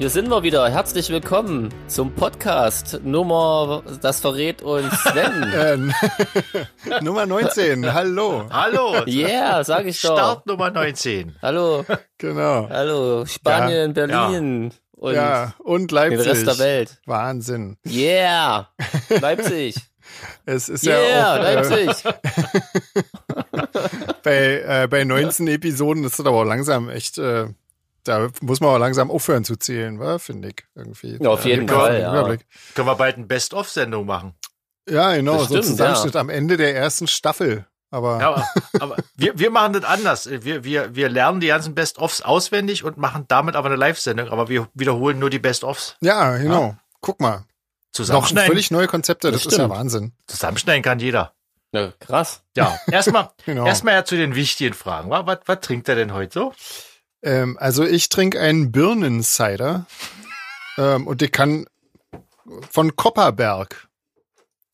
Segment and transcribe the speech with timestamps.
[0.00, 0.66] Hier sind wir wieder.
[0.70, 5.92] Herzlich willkommen zum Podcast Nummer, das verrät uns Sven.
[6.88, 8.46] Äh, Nummer 19, hallo.
[8.50, 9.04] Hallo.
[9.06, 10.16] yeah, sag ich doch.
[10.16, 11.36] Start Nummer 19.
[11.42, 11.84] Hallo,
[12.16, 12.66] Genau.
[12.70, 14.06] hallo, Spanien, Ja.
[14.06, 16.26] Berlin und ja, und den Leipzig.
[16.30, 16.98] Rest der Welt.
[17.04, 17.76] Wahnsinn.
[17.86, 18.68] Yeah,
[19.20, 19.74] Leipzig.
[20.46, 22.04] Es ist Yeah, ja auch, äh, Leipzig.
[24.22, 27.48] bei, äh, bei 19 Episoden ist das aber auch langsam echt, äh,
[28.04, 30.18] da muss man auch langsam aufhören zu zählen, wa?
[30.18, 31.18] finde ich irgendwie.
[31.20, 32.22] Ja, auf jeden Fall, ja.
[32.74, 34.34] Können wir bald eine Best-of-Sendung machen?
[34.88, 37.66] Ja, genau, Das so ein stimmt, Zusammenschnitt am Ende der ersten Staffel.
[37.92, 38.46] Aber Ja, aber,
[38.80, 40.28] aber wir, wir machen das anders.
[40.30, 44.48] Wir, wir, wir lernen die ganzen Best-ofs auswendig und machen damit aber eine Live-Sendung, aber
[44.48, 45.96] wir wiederholen nur die Best-ofs.
[46.00, 46.76] ja, genau.
[47.00, 47.38] Guck mal.
[47.38, 47.44] Noch
[47.92, 49.68] Zusammenschneiden, völlig neue Konzepte, das, Das ist ja.
[49.68, 50.12] Wahnsinn.
[50.28, 51.32] zusammenschneiden kann jeder.
[51.72, 52.42] Ja, krass.
[52.56, 53.66] Ja, erstmal Genau.
[53.66, 55.10] erstmal ja zu den wichtigen Fragen.
[55.10, 55.26] wa?
[55.26, 56.52] Was, was trinkt er denn heute so?
[57.22, 59.86] Ähm, also ich trinke einen Birnencider
[60.78, 61.66] ähm, und ich kann
[62.70, 63.88] von Kopperberg.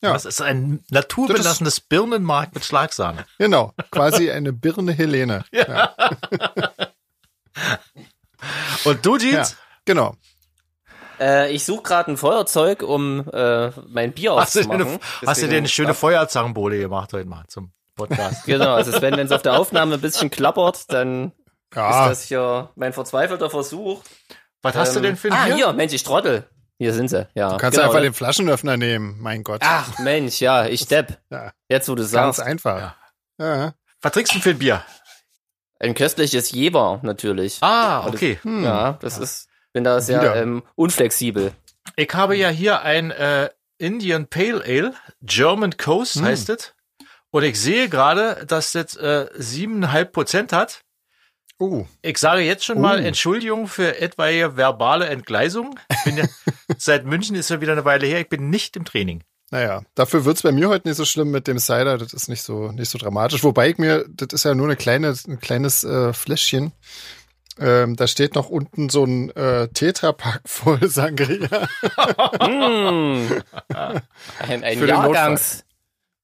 [0.03, 0.13] Ja.
[0.13, 3.25] Das ist ein naturbelassenes Birnenmark mit Schlagsahne.
[3.39, 5.45] Genau, quasi eine Birne Helene.
[5.51, 5.95] Ja,
[8.85, 9.57] Und du, ja Jeans?
[9.85, 10.15] genau.
[11.19, 14.87] Äh, ich suche gerade ein Feuerzeug, um äh, mein Bier Hast du, aufzumachen.
[14.87, 18.45] eine, hast du dir eine schöne Feuerzangenbowle gemacht heute mal zum Podcast?
[18.45, 21.33] Genau, also Sven, wenn es auf der Aufnahme ein bisschen klappert, dann
[21.75, 24.03] Ja, ist das hier mein verzweifelter Versuch.
[24.63, 25.55] Was hast du Ähm, denn für ein Ah, Bier?
[25.57, 26.49] hier, Mensch, ich trottel.
[26.79, 27.51] Hier sind sie, ja.
[27.53, 28.09] du kannst genau, einfach ne?
[28.09, 29.63] den Flaschenöffner nehmen, mein Gott.
[29.65, 31.19] Ach, Mensch, ja, ich depp.
[31.31, 32.41] Ja, Jetzt, wo du ganz sagst.
[32.43, 32.95] einfach.
[33.41, 33.75] Ja.
[34.03, 34.83] Was trinkst du denn für ein Bier?
[35.81, 37.59] Ein köstliches Jever, natürlich.
[37.63, 38.39] Ah, okay.
[38.43, 38.63] Hm.
[38.65, 41.53] Ja, das ist, bin da sehr ähm, unflexibel.
[41.97, 46.25] Ich habe ja hier ein äh, Indian Pale Ale, German Coast Hm.
[46.25, 46.75] heißt es.
[47.31, 50.81] Und ich sehe gerade, dass das äh, 7,5 Prozent hat.
[51.59, 53.03] Uh, Ich sage jetzt schon mal Oh.
[53.03, 55.79] Entschuldigung für etwaige verbale Entgleisung.
[56.05, 56.25] Ja,
[56.79, 58.21] seit München ist ja wieder eine Weile her.
[58.21, 59.23] Ich bin nicht im Training.
[59.51, 61.97] naja, dafür wird's bei mir heute nicht so schlimm mit dem Cider.
[61.99, 63.43] Das ist nicht so, nicht so dramatisch.
[63.43, 66.73] Wobei ich mir, das ist ja nur eine kleine, ein kleines äh, Fläschchen.
[67.59, 71.69] Ähm, da steht noch unten so ein äh, Tetrapack voll Sangria.
[72.43, 73.29] Mm.
[73.71, 75.15] Ein, ein Für den Notfall.
[75.15, 75.65] Jahrgangs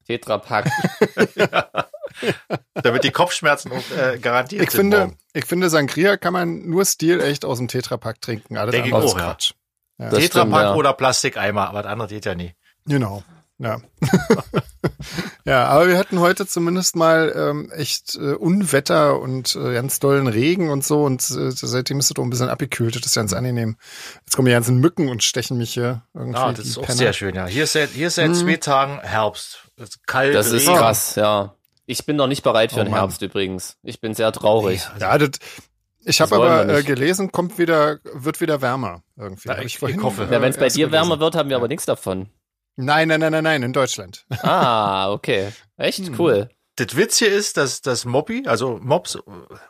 [0.06, 0.68] Tetrapack.
[2.82, 4.80] Damit die Kopfschmerzen auch, äh, garantiert Ich sind.
[4.80, 5.18] finde, morgen.
[5.32, 8.56] ich finde, Sangria kann man nur stilecht aus dem Tetrapack trinken.
[8.56, 9.24] Alles Denke ich andere ist auch, ja.
[9.26, 9.52] Quatsch.
[9.98, 10.10] Ja.
[10.10, 10.74] Tetrapack ja.
[10.74, 12.54] oder Plastikeimer, aber das andere geht ja nie.
[12.86, 13.22] Genau.
[13.58, 13.80] Ja.
[15.44, 20.26] ja, aber wir hatten heute zumindest mal ähm, echt äh, Unwetter und äh, ganz dollen
[20.26, 22.96] Regen und so und äh, seitdem ist es doch ein bisschen abgekühlt.
[22.96, 23.76] Das ist ganz angenehm.
[24.24, 26.38] Jetzt kommen die ganzen Mücken und stechen mich hier irgendwie.
[26.40, 26.96] Ah, das die ist auch Penner.
[26.96, 27.46] sehr schön, ja.
[27.46, 28.34] Hier ist seit, hier ist seit Hm.
[28.34, 29.58] zwei Tagen Herbst.
[29.76, 30.34] Es ist kalt.
[30.34, 30.78] Das ist Regen.
[30.78, 31.54] krass, ja.
[31.92, 33.00] Ich bin noch nicht bereit für Oh den Mann.
[33.00, 33.76] Herbst übrigens.
[33.82, 34.82] Ich bin sehr traurig.
[34.98, 35.30] Ja, das,
[36.04, 39.48] ich habe aber äh, gelesen, kommt wieder, wird wieder wärmer irgendwie.
[39.48, 40.28] Ja, ich- vorhin, ich hoffe.
[40.30, 40.92] Ja, wenn es bei dir gelesen.
[40.92, 42.28] wärmer wird, haben wir aber nichts davon.
[42.76, 44.24] Nein, nein, nein, nein, nein, in Deutschland.
[44.42, 45.52] Ah, okay.
[45.76, 46.14] Echt Hm.
[46.18, 46.48] cool.
[46.76, 49.18] Das Witz hier ist, dass das Moppy, also Mops,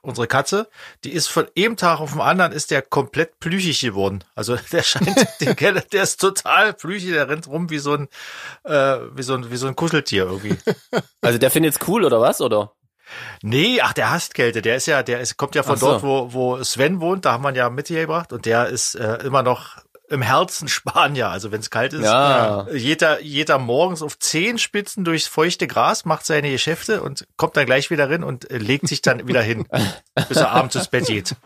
[0.03, 0.69] unsere Katze,
[1.03, 4.23] die ist von einem Tag auf den anderen ist der komplett plüchig geworden.
[4.37, 8.09] Also der scheint, der, der ist total plüchig, der rennt rum wie so ein,
[8.65, 10.57] äh, wie so ein, wie so ein Kuscheltier irgendwie.
[11.25, 12.73] Also der findet's cool oder was, oder?
[13.43, 14.61] Nee, ach, der hasst Kälte.
[14.61, 15.87] Der ist ja, der ist, kommt ja von so.
[15.87, 19.19] dort, wo, wo Sven wohnt, da haben wir ihn ja mitgebracht und der ist äh,
[19.25, 19.77] immer noch
[20.13, 21.29] im Herzen Spanier.
[21.29, 22.67] Also wenn es kalt ist, Ja.
[22.73, 27.91] jeder, jeder morgens auf Zehenspitzen durchs feuchte Gras macht seine Geschäfte und kommt dann gleich
[27.91, 29.67] wieder rein und äh, legt sich dann wieder hin,
[30.29, 31.35] bis er abends ins Bett geht.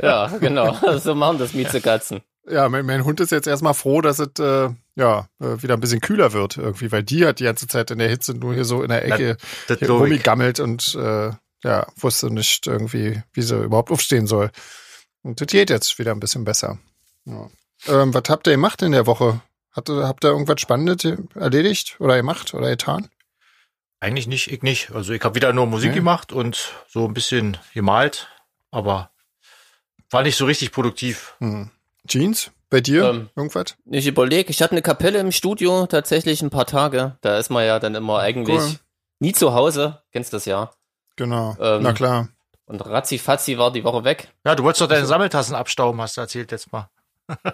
[0.00, 0.74] Ja, genau.
[0.98, 2.22] So machen das Miezekatzen.
[2.48, 5.80] Ja, mein, mein Hund ist jetzt erstmal froh, dass es äh, ja äh, wieder ein
[5.80, 8.64] bisschen kühler wird irgendwie, weil die hat die ganze Zeit in der Hitze nur hier
[8.64, 9.36] so in der Ecke
[9.86, 11.32] rumgegammelt und äh,
[11.64, 14.50] ja, wusste nicht irgendwie, wie sie überhaupt aufstehen soll.
[15.22, 16.78] Und das geht jetzt wieder ein bisschen besser.
[17.26, 17.48] Ja.
[17.88, 19.40] Ähm, was habt ihr gemacht in der Woche?
[19.72, 23.08] Hat, habt ihr irgendwas Spannendes erledigt oder gemacht oder getan?
[24.00, 24.90] Eigentlich nicht, ich nicht.
[24.92, 25.98] Also ich habe wieder nur Musik Okay.
[26.00, 28.28] gemacht und so ein bisschen gemalt,
[28.70, 29.10] aber
[30.10, 31.34] war nicht so richtig produktiv.
[31.38, 31.70] Hm.
[32.06, 32.50] Jeans?
[32.68, 33.04] Bei dir?
[33.04, 33.76] Ähm, irgendwas?
[33.84, 37.16] Ich überlege, ich hatte eine Kapelle im Studio tatsächlich ein paar Tage.
[37.20, 38.78] Da ist man ja dann immer eigentlich Cool.
[39.20, 40.02] nie zu Hause.
[40.10, 40.70] Kennst das ja.
[41.16, 41.54] Genau.
[41.60, 42.28] ähm, Na klar.
[42.64, 44.32] Und ratzi-fatzi war die Woche weg.
[44.46, 46.88] Ja, du wolltest doch deine Sammeltassen abstauben, hast du erzählt letztes Mal.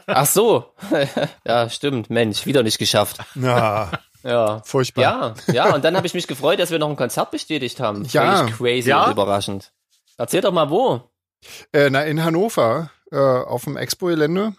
[0.06, 0.73] Ach so.
[1.47, 2.11] ja, stimmt.
[2.11, 3.19] Mensch, wieder nicht geschafft.
[3.35, 3.91] Ja,
[4.25, 4.62] Ja.
[4.65, 5.03] furchtbar.
[5.03, 8.05] Ja, ja, und dann habe ich mich gefreut, dass wir noch ein Konzert bestätigt haben.
[8.11, 8.38] Ja.
[8.38, 9.05] Völlig crazy Ja?
[9.05, 9.73] und überraschend.
[10.17, 11.03] Erzähl doch mal wo.
[11.73, 14.55] Äh, na, in Hannover, äh, auf dem Expo-Gelände.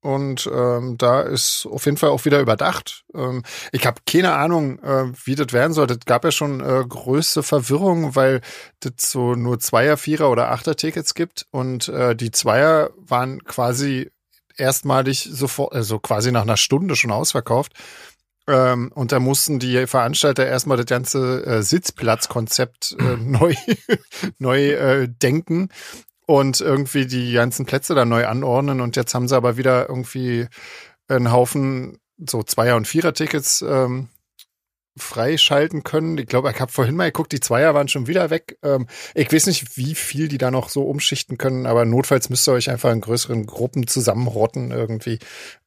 [0.00, 3.04] Und ähm, da ist auf jeden Fall auch wieder überdacht.
[3.14, 5.88] Ähm, ich habe keine Ahnung, äh, wie das werden soll.
[5.88, 8.40] Das gab ja schon äh, größte Verwirrung, weil
[8.78, 11.46] das so nur Zweier, Vierer oder Achter-Tickets gibt.
[11.50, 14.12] Und äh, die Zweier waren quasi
[14.58, 17.72] erstmalig sofort, also quasi nach einer Stunde schon ausverkauft.
[18.46, 23.54] Ähm, und da mussten die Veranstalter erstmal das ganze äh, Sitzplatzkonzept äh, neu,
[24.38, 25.68] neu äh, denken
[26.26, 28.80] und irgendwie die ganzen Plätze da neu anordnen.
[28.80, 30.46] Und jetzt haben sie aber wieder irgendwie
[31.08, 34.08] einen Haufen so Zweier- und Vierer-Tickets ähm,
[34.98, 36.18] freischalten können.
[36.18, 38.58] Ich glaube, ich habe vorhin mal geguckt, die Zweier waren schon wieder weg.
[38.62, 42.46] Ähm, ich weiß nicht, wie viel die da noch so umschichten können, aber notfalls müsst
[42.48, 45.18] ihr euch einfach in größeren Gruppen zusammenrotten irgendwie.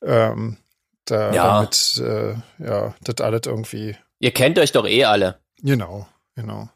[0.04, 0.58] Ähm,
[1.06, 1.44] da, Ja.
[1.60, 5.40] damit, äh, ja, das alles irgendwie Ihr kennt euch doch eh alle.
[5.64, 6.70] Genau, genau.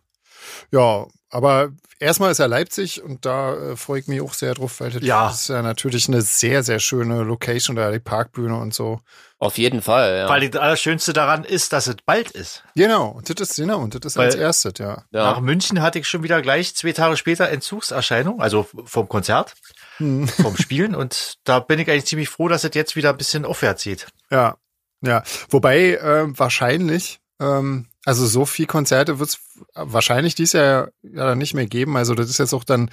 [0.71, 1.05] Ja,
[1.35, 4.91] aber erstmal ist ja Leipzig und da äh, freue ich mich auch sehr drauf, weil
[4.91, 5.29] das Ja.
[5.29, 8.99] ist ja natürlich eine sehr, sehr schöne Location, da die Parkbühne und so.
[9.37, 10.29] Auf jeden Fall, ja.
[10.29, 12.63] Weil das Allerschönste daran ist, dass es bald ist.
[12.75, 15.03] Genau, und das ist, genau, und das ist Weil- als erstes, ja.
[15.11, 15.41] Nach ja.
[15.41, 19.53] München hatte ich schon wieder gleich zwei Tage später Entzugserscheinung, also vom Konzert,
[19.97, 20.27] Hm.
[20.27, 20.95] vom Spielen.
[20.95, 24.07] Und da bin ich eigentlich ziemlich froh, dass es jetzt wieder ein bisschen aufwärts geht.
[24.31, 24.55] Ja,
[25.01, 25.21] ja.
[25.49, 29.39] Wobei äh, wahrscheinlich, ähm, also so viel Konzerte wird es
[29.73, 31.97] wahrscheinlich dies Jahr ja dann nicht mehr geben.
[31.97, 32.89] Also das ist jetzt auch dann,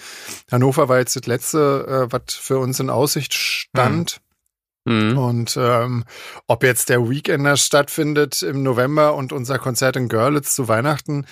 [0.51, 4.21] Hannover war jetzt das letzte, äh, was für uns in Aussicht stand.
[4.85, 5.17] Mhm.
[5.17, 6.05] Und ähm,
[6.49, 11.27] ob jetzt der Weekender stattfindet im November und unser Konzert in Görlitz zu Weihnachten,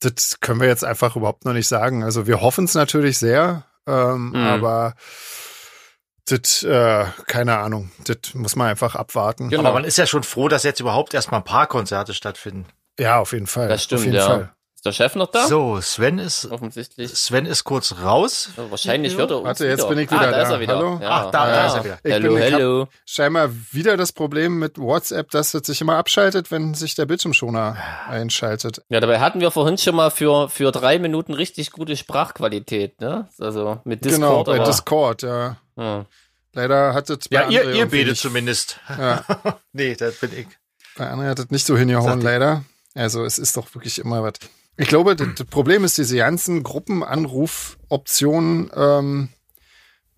[0.00, 2.02] das können wir jetzt einfach überhaupt noch nicht sagen.
[2.02, 4.36] Also wir hoffen es natürlich sehr, ähm, Mhm.
[4.36, 4.94] aber
[6.26, 9.50] das, äh, keine Ahnung, das muss man einfach abwarten.
[9.50, 9.60] Genau.
[9.62, 12.66] Aber man ist ja schon froh, dass jetzt überhaupt erstmal ein paar Konzerte stattfinden.
[12.98, 13.68] Ja, auf jeden Fall.
[13.68, 14.26] Das stimmt, auf jeden ja.
[14.26, 14.50] Fall.
[14.76, 15.46] Ist der Chef noch da?
[15.46, 17.10] So, Sven ist, Offensichtlich.
[17.14, 18.50] Sven ist kurz raus.
[18.54, 19.88] Ja, wahrscheinlich hört er uns Warte, jetzt wieder.
[19.88, 20.30] bin ich wieder ah, da.
[20.32, 20.42] da.
[20.42, 20.76] ist er wieder.
[20.76, 20.98] Hallo?
[21.00, 21.08] Ja.
[21.10, 21.98] Ach, da- da ist er wieder.
[22.04, 22.88] Ich Hallo, bin- ich hab- hallo.
[23.06, 27.78] Scheinbar wieder das Problem mit WhatsApp, dass es sich immer abschaltet, wenn sich der Bildschirmschoner
[28.10, 28.82] einschaltet.
[28.90, 33.26] Ja, dabei hatten wir vorhin schon mal für, für drei Minuten richtig gute Sprachqualität, ne?
[33.40, 35.56] Also mit genau, Discord, bei aber, Discord, ja.
[35.78, 36.04] ja.
[36.52, 38.78] Leider hat es bei Ja, ihr, ihr betet zumindest.
[38.90, 39.24] Ja,
[39.72, 40.46] nee, das bin ich.
[40.98, 42.64] bei André hat es nicht so hingehauen, leider.
[42.94, 44.34] Also es ist doch wirklich immer was.
[44.76, 49.28] Ich glaube, das, das Problem ist diese ganzen Gruppenanrufoptionen, ähm,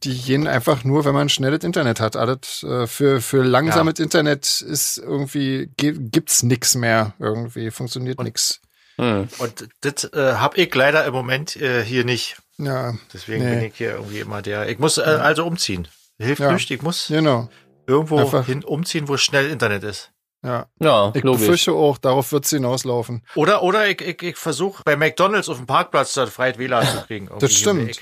[0.04, 2.16] die gehen einfach nur, wenn man schnelles Internet hat.
[2.16, 8.60] Alles äh, für, für langsames Internet ist irgendwie, ge- gibt's nix mehr irgendwie, funktioniert nix.
[8.98, 9.28] Hm.
[9.38, 12.36] Und das äh, hab ich leider im Moment äh, hier nicht.
[12.58, 13.54] Ja, Deswegen Nee.
[13.56, 14.68] bin ich hier irgendwie immer der.
[14.70, 15.88] Ich muss äh, also umziehen.
[16.18, 16.52] Hilft Ja.
[16.52, 16.70] nicht.
[16.70, 17.48] Ich muss genau.
[17.86, 20.10] irgendwo Einfach- hin umziehen, wo schnell Internet ist.
[20.44, 20.66] Ja.
[20.80, 21.40] Ja, Ich logisch.
[21.40, 23.22] befürchte auch, darauf wird's hinauslaufen.
[23.34, 26.98] Oder oder ich, ich, ich versuche bei McDonalds auf dem Parkplatz da freies WLAN zu
[27.06, 27.28] kriegen.
[27.38, 27.98] Das stimmt.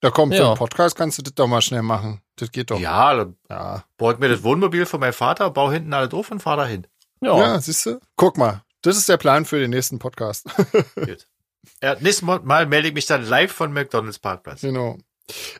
[0.00, 0.48] Da kommt für Ja.
[0.48, 2.20] einen Podcast, kannst du das doch mal schnell machen.
[2.36, 2.78] Das geht doch.
[2.80, 6.30] Ja, dann Ja, baue ich mir das Wohnmobil von meinem Vater, baue hinten alles drauf
[6.30, 6.86] und fahre dahin.
[7.20, 7.36] Ja.
[7.38, 8.00] ja siehst du?
[8.16, 8.62] Guck mal.
[8.82, 10.46] Das ist der Plan für den nächsten Podcast.
[10.96, 11.26] Gut.
[11.80, 14.60] Ja, nächstes Mal mal melde ich mich dann live von McDonalds Parkplatz.
[14.62, 14.98] Genau.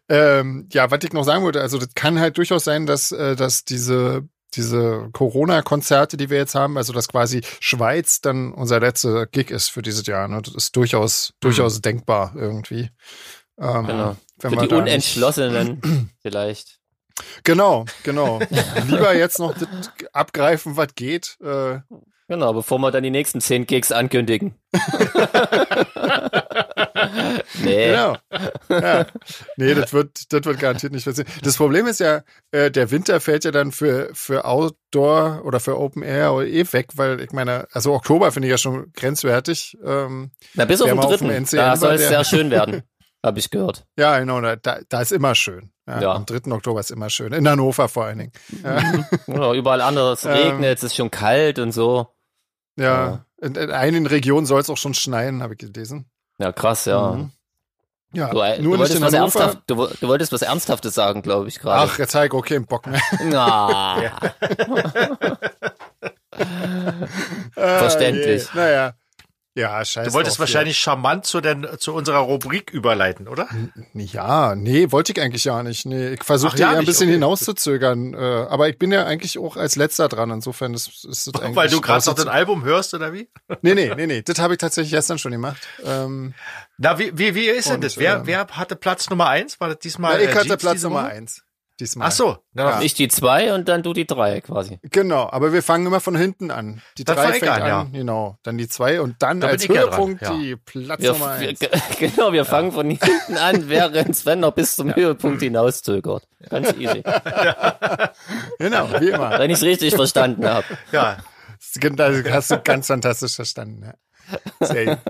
[0.09, 3.37] Ähm, ja, was ich noch sagen wollte, also das kann halt durchaus sein, dass, äh,
[3.37, 9.27] dass diese, diese Corona-Konzerte, die wir jetzt haben, also dass quasi Schweiz dann unser letzter
[9.27, 10.29] Gig ist für dieses Jahr.
[10.29, 10.41] Ne?
[10.43, 12.91] Das ist durchaus, durchaus denkbar irgendwie.
[13.59, 14.17] Ähm, Genau.
[14.39, 16.81] Für die Unentschlossenen vielleicht.
[17.45, 18.41] Genau, genau.
[18.87, 19.55] Lieber jetzt noch
[20.13, 21.37] abgreifen, was geht.
[21.41, 21.81] Äh,
[22.33, 24.55] Genau, bevor wir dann die nächsten zehn Gigs ankündigen.
[27.63, 27.89] nee.
[27.89, 28.17] Genau.
[28.71, 29.05] Ja.
[29.59, 31.31] Nee, das wird, das wird garantiert nicht passieren.
[31.43, 35.79] Das Problem ist ja, äh, der Winter fällt ja dann für, für Outdoor oder für
[35.79, 39.77] Open Air oder eh weg, weil ich meine, also Oktober finde ich ja schon grenzwertig.
[39.85, 41.29] Ähm, Na, bis auf den auf dritten.
[41.29, 42.81] NCM Da soll es sehr schön werden.
[43.23, 43.85] Habe ich gehört.
[43.99, 45.71] ja, genau, da, da ist immer schön.
[45.87, 46.13] Ja, Ja.
[46.15, 46.51] Am 3.
[46.53, 47.33] Oktober ist immer schön.
[47.33, 48.33] In Hannover vor allen Dingen.
[49.27, 50.33] Genau, überall anders Ähm.
[50.33, 52.12] regnet, es ist schon kalt und so.
[52.77, 53.25] Ja.
[53.41, 56.07] In, in einigen Regionen soll es auch schon schneien, habe ich gelesen.
[56.39, 57.13] Ja, krass, ja.
[57.13, 57.31] Mhm.
[58.15, 61.49] Ja, Du, äh, nur du, wolltest was ernsthaft, du, du wolltest was Ernsthaftes sagen, glaube
[61.49, 61.91] ich, gerade.
[61.91, 63.01] Ach, jetzt ich okay im Bock mehr.
[63.25, 63.97] Na,
[67.55, 68.49] Verständlich.
[68.53, 68.57] Ah.
[68.57, 68.95] Naja.
[69.55, 70.09] Ja, scheiße.
[70.09, 73.49] Du wolltest wahrscheinlich charmant zu, den, zu unserer Rubrik überleiten, oder?
[73.93, 75.85] Ja, nee, wollte ich eigentlich ja nicht.
[75.85, 77.15] Nee, ich versuchte ja, eher ein bisschen okay.
[77.15, 78.15] hinauszuzögern.
[78.15, 80.31] Äh, aber ich bin ja eigentlich auch als letzter dran.
[80.31, 81.57] Insofern ist, ist das eigentlich.
[81.57, 83.29] Weil du gerade noch das Album hörst, oder wie?
[83.65, 84.23] Nee, nee, nee, nee.
[84.23, 85.69] Das habe ich tatsächlich gestern schon gemacht.
[85.85, 86.35] Ähm,
[86.79, 87.97] Na, wie, wie, wie ist denn das?
[87.99, 89.61] Wer, äh, wer hatte Platz Nummer eins?
[89.61, 91.45] War das diesmal na, ich äh, hatte Platz Nummer eins.
[91.83, 92.09] Diesmal.
[92.09, 92.81] Ach so, Ja.
[92.81, 94.79] Ich die zwei und dann du die drei quasi.
[94.83, 96.81] Genau, aber wir fangen immer von hinten an.
[96.97, 97.87] Die Dann drei fängt an, ja.
[97.93, 98.39] genau.
[98.43, 100.33] Dann die zwei und dann Da als Höhepunkt ja.
[100.33, 101.61] die Platz Wir, Nummer wir, eins.
[101.99, 106.27] genau, wir fangen von hinten an, während Sven noch bis zum Höhepunkt hinauszögert.
[106.49, 107.03] Ganz easy.
[108.59, 109.39] Genau, wie immer.
[109.39, 110.65] Wenn ich es richtig verstanden habe.
[110.93, 111.17] ja,
[111.97, 113.85] Das hast du ganz fantastisch verstanden.
[113.85, 114.67] Ja.
[114.67, 114.99] Sehr gut.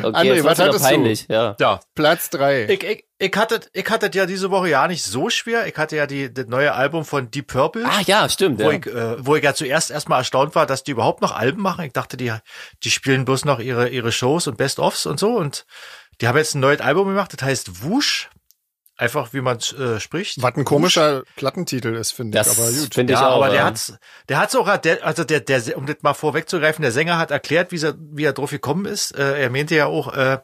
[0.00, 0.88] Okay, André, was hattest du?
[0.88, 1.26] peinlich.
[1.28, 1.56] Ja.
[1.58, 1.80] ja.
[1.94, 2.66] Platz drei.
[2.66, 5.66] Ich, ich, ich hatte, ich hatte ja diese Woche ja nicht so schwer.
[5.66, 7.84] Ich hatte ja die, das neue Album von Deep Purple.
[7.84, 8.60] Ah ja, stimmt.
[8.60, 8.78] Wo, Ja.
[8.78, 11.84] ich, äh, wo ich ja zuerst erstmal erstaunt war, dass die überhaupt noch Alben machen.
[11.84, 12.32] Ich dachte, die,
[12.84, 15.36] die spielen bloß noch ihre, ihre Shows und Best-ofs und so.
[15.36, 15.66] Und
[16.20, 18.30] die haben jetzt ein neues Album gemacht, das heißt Wusch.
[19.00, 20.42] Einfach wie man äh, spricht.
[20.42, 22.92] Was ein komischer Plattentitel ist, finde ich, Das aber gut.
[22.94, 23.36] finde ich ja, auch.
[23.36, 23.64] aber der ja.
[23.66, 23.92] hat's,
[24.28, 27.70] der hat's auch, der, also der, der, um das mal vorwegzugreifen, der Sänger hat erklärt,
[27.70, 29.12] wie er, wie er drauf gekommen ist.
[29.16, 30.38] Äh, er meinte ja auch, äh,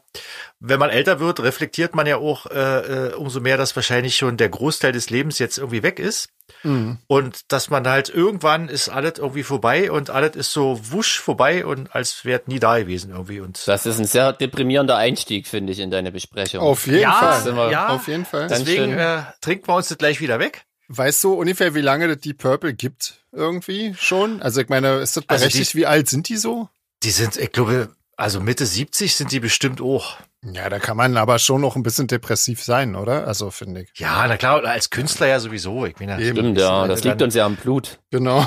[0.67, 4.37] wenn man älter wird, reflektiert man ja auch äh, äh, umso mehr, dass wahrscheinlich schon
[4.37, 6.29] der Großteil des Lebens jetzt irgendwie weg ist.
[6.63, 6.97] Mhm.
[7.07, 11.65] Und dass man halt irgendwann ist alles irgendwie vorbei und alles ist so wusch vorbei
[11.65, 13.39] und als wäre nie da gewesen irgendwie.
[13.39, 16.59] Und Das ist ein sehr deprimierender Einstieg, finde ich, in deine Besprechung.
[16.61, 17.71] Auf jeden ja, sind wir- Fall.
[17.71, 18.47] ja, Auf jeden Fall.
[18.47, 20.65] Deswegen äh, trinken wir uns das gleich wieder weg.
[20.87, 24.41] Weißt du ungefähr, wie lange das Deep Purple gibt irgendwie schon?
[24.43, 25.73] Also ich meine, ist das Also berechtigt?
[25.75, 26.69] wie alt sind die so?
[27.01, 30.17] Die sind, ich glaube, also Mitte 70 sind die bestimmt auch.
[30.53, 33.27] Ja, da kann man aber schon noch ein bisschen depressiv sein, oder?
[33.27, 33.89] Also finde ich.
[33.95, 35.85] Ja, na klar, als Künstler ja sowieso.
[35.85, 36.37] Ich meine, Eben.
[36.37, 36.87] Stimmt, ja.
[36.87, 37.99] Das liegt uns ja am Blut.
[38.11, 38.45] Genau.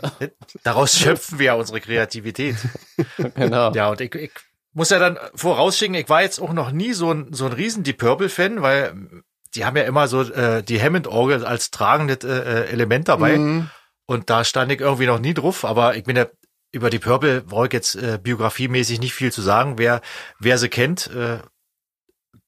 [0.62, 2.56] Daraus schöpfen wir ja unsere Kreativität.
[3.34, 3.72] Genau.
[3.72, 4.30] Ja, und ich, ich
[4.72, 7.82] muss ja dann vorausschicken, ich war jetzt auch noch nie so ein, so ein riesen
[7.82, 8.94] Deep Purple-Fan, weil
[9.54, 13.38] die haben ja immer so äh, die Hammond-Orgel als tragendes äh, äh, Element dabei.
[13.38, 13.70] Mhm.
[14.06, 16.26] Und da stand ich irgendwie noch nie drauf, aber ich bin ja
[16.74, 19.78] über die Purple brauche ich jetzt äh, biografiemäßig nicht viel zu sagen.
[19.78, 20.00] Wer,
[20.38, 21.38] wer sie kennt, äh,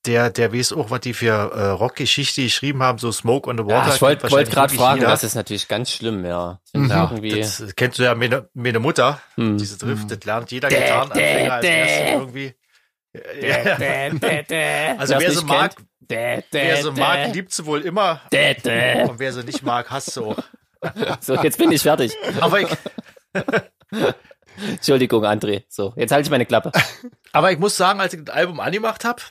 [0.05, 3.65] der, der weiß auch, was die für äh, Rockgeschichte geschrieben haben, so Smoke on the
[3.65, 3.89] Water.
[3.89, 5.11] Ja, ich wollte wollt gerade fragen, jeder.
[5.11, 6.61] das ist natürlich ganz schlimm, ja.
[6.75, 6.91] Mhm.
[6.91, 7.41] irgendwie.
[7.41, 9.59] Das kennst du ja meine, meine Mutter, Hm.
[9.59, 12.13] diese Drift, das lernt jeder Dä, Gitarrenanfänger als dä, erstes dä.
[12.13, 12.55] irgendwie.
[14.99, 15.75] Also wer sie mag,
[16.09, 18.21] wer sie mag, liebt sie wohl immer.
[18.33, 19.05] dä, dä.
[19.09, 20.37] Und wer sie nicht mag, hasst sie auch.
[21.21, 22.13] So, jetzt bin ich fertig.
[22.41, 22.69] Aber ich,
[24.71, 25.65] Entschuldigung, André.
[25.69, 26.73] So, jetzt halte ich meine Klappe.
[27.33, 29.23] aber ich muss sagen, als ich das Album angemacht habe,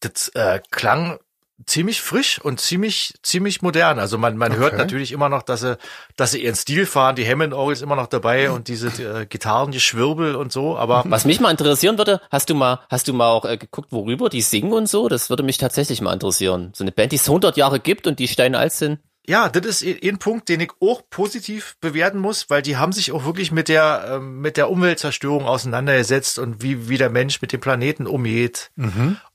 [0.00, 1.18] das äh, klang
[1.64, 3.98] ziemlich frisch und ziemlich ziemlich modern.
[3.98, 4.82] Also man man hört Okay.
[4.82, 5.78] natürlich immer noch, dass sie
[6.14, 7.16] dass sie ihren Stil fahren.
[7.16, 10.76] Die Hammond Orgel ist immer noch dabei und diese äh, Gitarrengeschwirbel und so.
[10.76, 13.90] Aber Was mich mal interessieren würde, hast du mal, hast du mal auch äh, geguckt,
[13.90, 15.08] worüber die singen und so?
[15.08, 16.72] Das würde mich tatsächlich mal interessieren.
[16.76, 19.00] So eine Band, die es 100 Jahre gibt und die Steine alt sind.
[19.28, 23.10] Ja, das ist ein Punkt, den ich auch positiv bewerten muss, weil die haben sich
[23.10, 27.52] auch wirklich mit der ähm, mit der Umweltzerstörung auseinandergesetzt und wie wie der Mensch mit
[27.52, 28.70] dem Planeten umgeht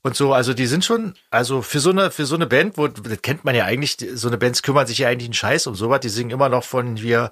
[0.02, 0.32] und so.
[0.32, 3.44] Also die sind schon, also für so eine für so eine Band, wo das kennt
[3.44, 6.00] man ja eigentlich, so eine Bands kümmern sich ja eigentlich einen Scheiß um sowas.
[6.00, 7.30] Die singen immer noch von wir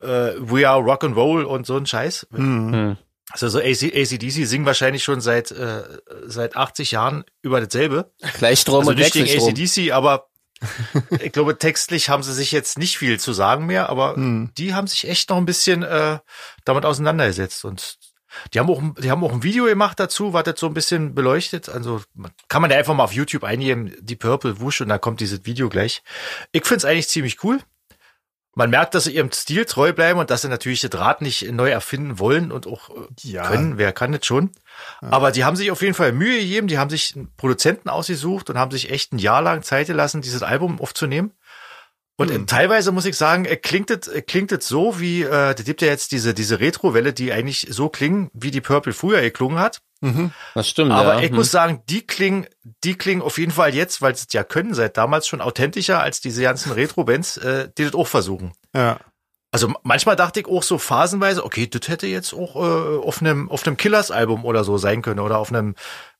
[0.00, 0.06] äh,
[0.38, 2.28] We Are Rock and Roll und so ein Scheiß.
[2.30, 2.96] Mhm.
[3.30, 5.82] Also so AC, ACDC singen wahrscheinlich schon seit äh,
[6.26, 8.10] seit 80 Jahren über dasselbe.
[8.38, 9.28] Gleichstrom Also und nicht gegen.
[9.28, 10.28] ACDC, aber
[11.20, 14.50] ich glaube, textlich haben sie sich jetzt nicht viel zu sagen mehr, aber Hm.
[14.58, 16.18] die haben sich echt noch ein bisschen äh,
[16.64, 17.98] damit auseinandergesetzt und
[18.52, 21.14] die haben auch, die haben auch ein Video gemacht dazu, was das so ein bisschen
[21.14, 21.68] beleuchtet.
[21.68, 22.02] Also
[22.48, 25.46] kann man ja einfach mal auf YouTube eingeben, die Purple Wusch und da kommt dieses
[25.46, 26.02] Video gleich.
[26.52, 27.60] Ich find's eigentlich ziemlich cool.
[28.58, 31.48] Man merkt, dass sie ihrem Stil treu bleiben und dass sie natürlich das Rad nicht
[31.52, 33.46] neu erfinden wollen und auch äh, Ja.
[33.46, 33.78] können.
[33.78, 34.50] Wer kann das schon?
[35.00, 36.66] Aber die haben sich auf jeden Fall Mühe gegeben.
[36.66, 40.22] Die haben sich einen Produzenten ausgesucht und haben sich echt ein Jahr lang Zeit gelassen,
[40.22, 41.30] dieses Album aufzunehmen.
[42.20, 45.80] Und äh, teilweise muss ich sagen, klingt es klingt es so wie, äh, da gibt
[45.80, 49.80] ja jetzt diese diese Retro-Welle, die eigentlich so klingen, wie die Purple früher geklungen hat.
[50.54, 51.20] Das stimmt, Aber ja.
[51.22, 51.36] ich Hm.
[51.36, 52.46] muss sagen, die klingen,
[52.84, 56.00] die klingen auf jeden Fall jetzt, weil sie es ja können seit damals schon authentischer
[56.00, 58.52] als diese ganzen Retro-Bands, äh, die das auch versuchen.
[58.74, 58.98] Ja.
[59.50, 63.48] Also manchmal dachte ich auch so phasenweise, okay, das hätte jetzt auch äh, auf einem
[63.50, 65.74] auf einem Killers-Album oder so sein können oder auf einem,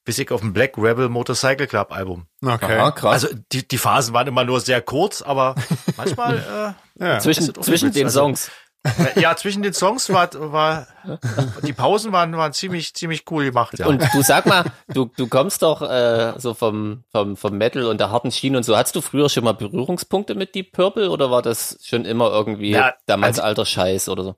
[0.09, 2.25] bis ich auf dem Black Rebel Motorcycle Club Album.
[2.43, 2.79] Okay.
[2.79, 3.25] Aha, krass.
[3.25, 5.55] Also die, die Phasen waren immer nur sehr kurz, aber
[5.99, 7.19] manchmal ja.
[7.19, 8.51] zwischen zwischen den also- Songs.
[8.85, 10.87] äh, ja zwischen den Songs war war
[11.67, 13.79] die Pausen waren waren ziemlich ziemlich cool gemacht.
[13.79, 13.87] Ja.
[13.87, 18.01] Und du sag mal, du, du kommst doch äh, so vom, vom, vom Metal und
[18.01, 18.79] der harten Schiene und so.
[18.79, 22.71] Hattest du früher schon mal Berührungspunkte mit Deep Purple oder war das schon immer irgendwie
[22.71, 24.37] Ja, damals also- alter Scheiß oder so?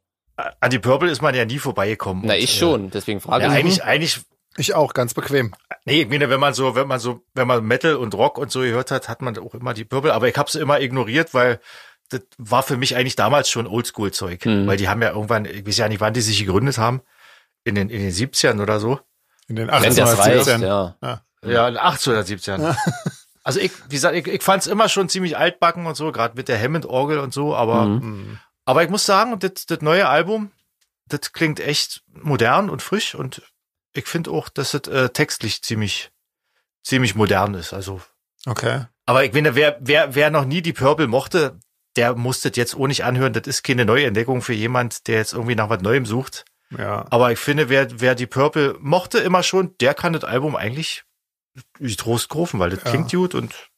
[0.58, 2.24] An die Purple ist man ja nie vorbeigekommen.
[2.26, 3.56] Na, Und, ich äh, schon, deswegen frage Ja, ich.
[3.58, 4.20] eigentlich eigentlich
[4.60, 5.54] Ich auch, ganz bequem.
[5.86, 8.50] Nee, ich meine, wenn man so, wenn man so, wenn man Metal und Rock und
[8.52, 11.32] so gehört hat, hat man auch immer die Purple, aber ich habe sie immer ignoriert,
[11.32, 11.60] weil
[12.10, 14.44] das war für mich eigentlich damals schon Oldschool-Zeug.
[14.44, 14.66] Mhm.
[14.66, 17.00] Weil die haben ja irgendwann, ich weiß ja nicht, wann die sich gegründet haben,
[17.64, 19.00] in den, in den 70ern oder so.
[19.48, 20.62] In den Wenn das reicht, 1870ern.
[20.66, 20.96] ja.
[21.42, 22.76] Ja, in den 1870ern.
[23.42, 26.36] Also ich, wie gesagt, ich, ich fand es immer schon ziemlich altbacken und so, gerade
[26.36, 28.38] mit der Hammond-Orgel und so, aber, Mhm.
[28.66, 30.50] aber ich muss sagen, das, das neue Album,
[31.06, 33.40] das klingt echt modern und frisch und
[33.94, 36.10] ich finde auch, dass es äh, textlich ziemlich,
[36.82, 37.72] ziemlich modern ist.
[37.72, 38.00] Also,
[38.46, 38.84] Okay.
[39.06, 41.58] aber ich finde, wer, wer, wer noch nie die Purple mochte,
[41.96, 43.32] der muss das jetzt auch nicht anhören.
[43.32, 46.44] Das ist keine Neuentdeckung für jemand, der jetzt irgendwie nach was Neuem sucht.
[46.76, 47.04] Ja.
[47.10, 51.04] Aber ich finde, wer, wer die Purple mochte immer schon, der kann das Album eigentlich
[51.78, 52.90] wie Trost kaufen, weil das Ja.
[52.90, 53.69] klingt gut und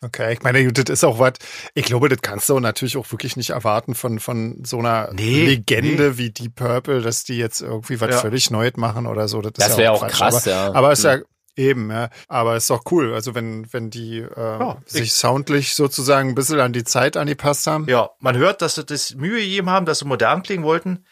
[0.00, 1.32] Okay, ich meine, das ist auch was,
[1.74, 5.44] ich glaube, das kannst du natürlich auch wirklich nicht erwarten von, von so einer Nee,
[5.44, 8.18] Legende wie Deep Purple, dass die jetzt irgendwie was Ja.
[8.18, 9.40] völlig Neues machen oder so.
[9.42, 10.12] Das, Das ist wäre ja auch Quatsch.
[10.12, 10.72] krass, aber, ja.
[10.74, 11.18] Aber ist ja
[11.56, 12.10] eben, ja.
[12.28, 13.12] Aber ist doch cool.
[13.12, 17.66] Also wenn, wenn die äh, ich- sich soundlich sozusagen ein bisschen an die Zeit angepasst
[17.66, 17.88] haben.
[17.88, 21.04] Ja, man hört, dass sie das Mühe gegeben haben, dass sie modern klingen wollten,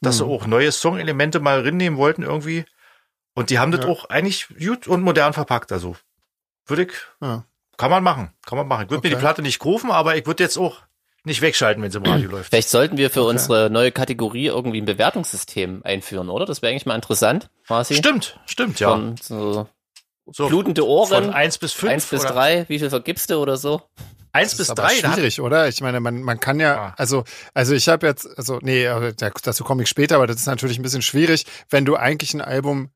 [0.00, 0.26] dass Hm.
[0.26, 2.64] sie auch neue Songelemente mal reinnehmen wollten irgendwie.
[3.34, 3.90] Und die haben das Ja.
[3.90, 5.70] auch eigentlich gut und modern verpackt.
[5.70, 5.94] Also
[6.66, 7.44] würde ich, Ja.
[7.82, 8.84] Kann man machen, kann man machen.
[8.84, 9.16] Ich würde mir Okay.
[9.16, 10.78] die Platte nicht kaufen, aber ich würde jetzt auch
[11.24, 12.48] nicht wegschalten, wenn sie im Radio läuft.
[12.50, 13.30] Vielleicht sollten wir für Okay.
[13.30, 16.46] unsere neue Kategorie irgendwie ein Bewertungssystem einführen, oder?
[16.46, 17.94] Das wäre eigentlich mal interessant, quasi.
[17.94, 18.90] Stimmt, stimmt, ja.
[18.90, 19.68] Von so
[20.30, 23.36] So blutende von Ohren, eins bis fünf eins bis oder drei, wie viel vergibst du
[23.36, 23.82] oder so?
[24.34, 24.94] eins Das bis ist aber drei.
[24.94, 25.68] schwierig, oder?
[25.68, 26.94] Ich meine, man, man kann ja, Ah.
[26.96, 30.36] also, also ich habe jetzt, also, nee, äh, da- dazu komme ich später, aber das
[30.36, 32.90] ist natürlich ein bisschen schwierig, wenn du eigentlich ein Album,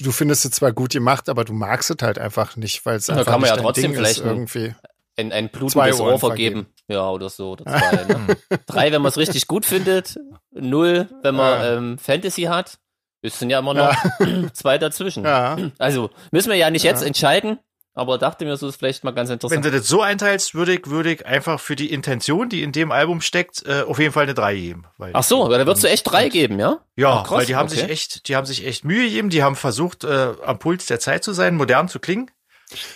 [0.00, 3.06] du findest es zwar gut gemacht, aber du magst es halt einfach nicht, weil es
[3.06, 4.74] Da einfach kann man nicht ja trotzdem Ding vielleicht irgendwie.
[5.16, 6.66] Ein, ein blutendes Ohr vergeben.
[6.86, 7.50] Ja, oder so.
[7.52, 8.36] Oder zwei, ne?
[8.66, 10.16] drei, wenn man es richtig gut findet.
[10.52, 11.76] Null, wenn man Ja.
[11.76, 12.78] ähm, Fantasy hat.
[13.20, 13.96] Es sind ja immer noch
[14.52, 15.24] zwei dazwischen.
[15.24, 17.08] Ja, Also müssen wir ja nicht jetzt Ja.
[17.08, 17.58] entscheiden,
[17.98, 19.64] aber dachte mir, so ist vielleicht mal ganz Wenn interessant.
[19.64, 22.92] du das so einteilst, würde ich, würde ich einfach für die Intention, die in dem
[22.92, 24.84] Album steckt, äh, auf jeden Fall eine 3 geben.
[24.98, 26.78] Weil Ach so, da würdest du echt drei geben, ja?
[26.96, 27.80] Ja, Ach, weil die haben okay.
[27.80, 31.00] sich echt, die haben sich echt Mühe gegeben, die haben versucht, äh, am Puls der
[31.00, 32.30] Zeit zu sein, modern zu klingen.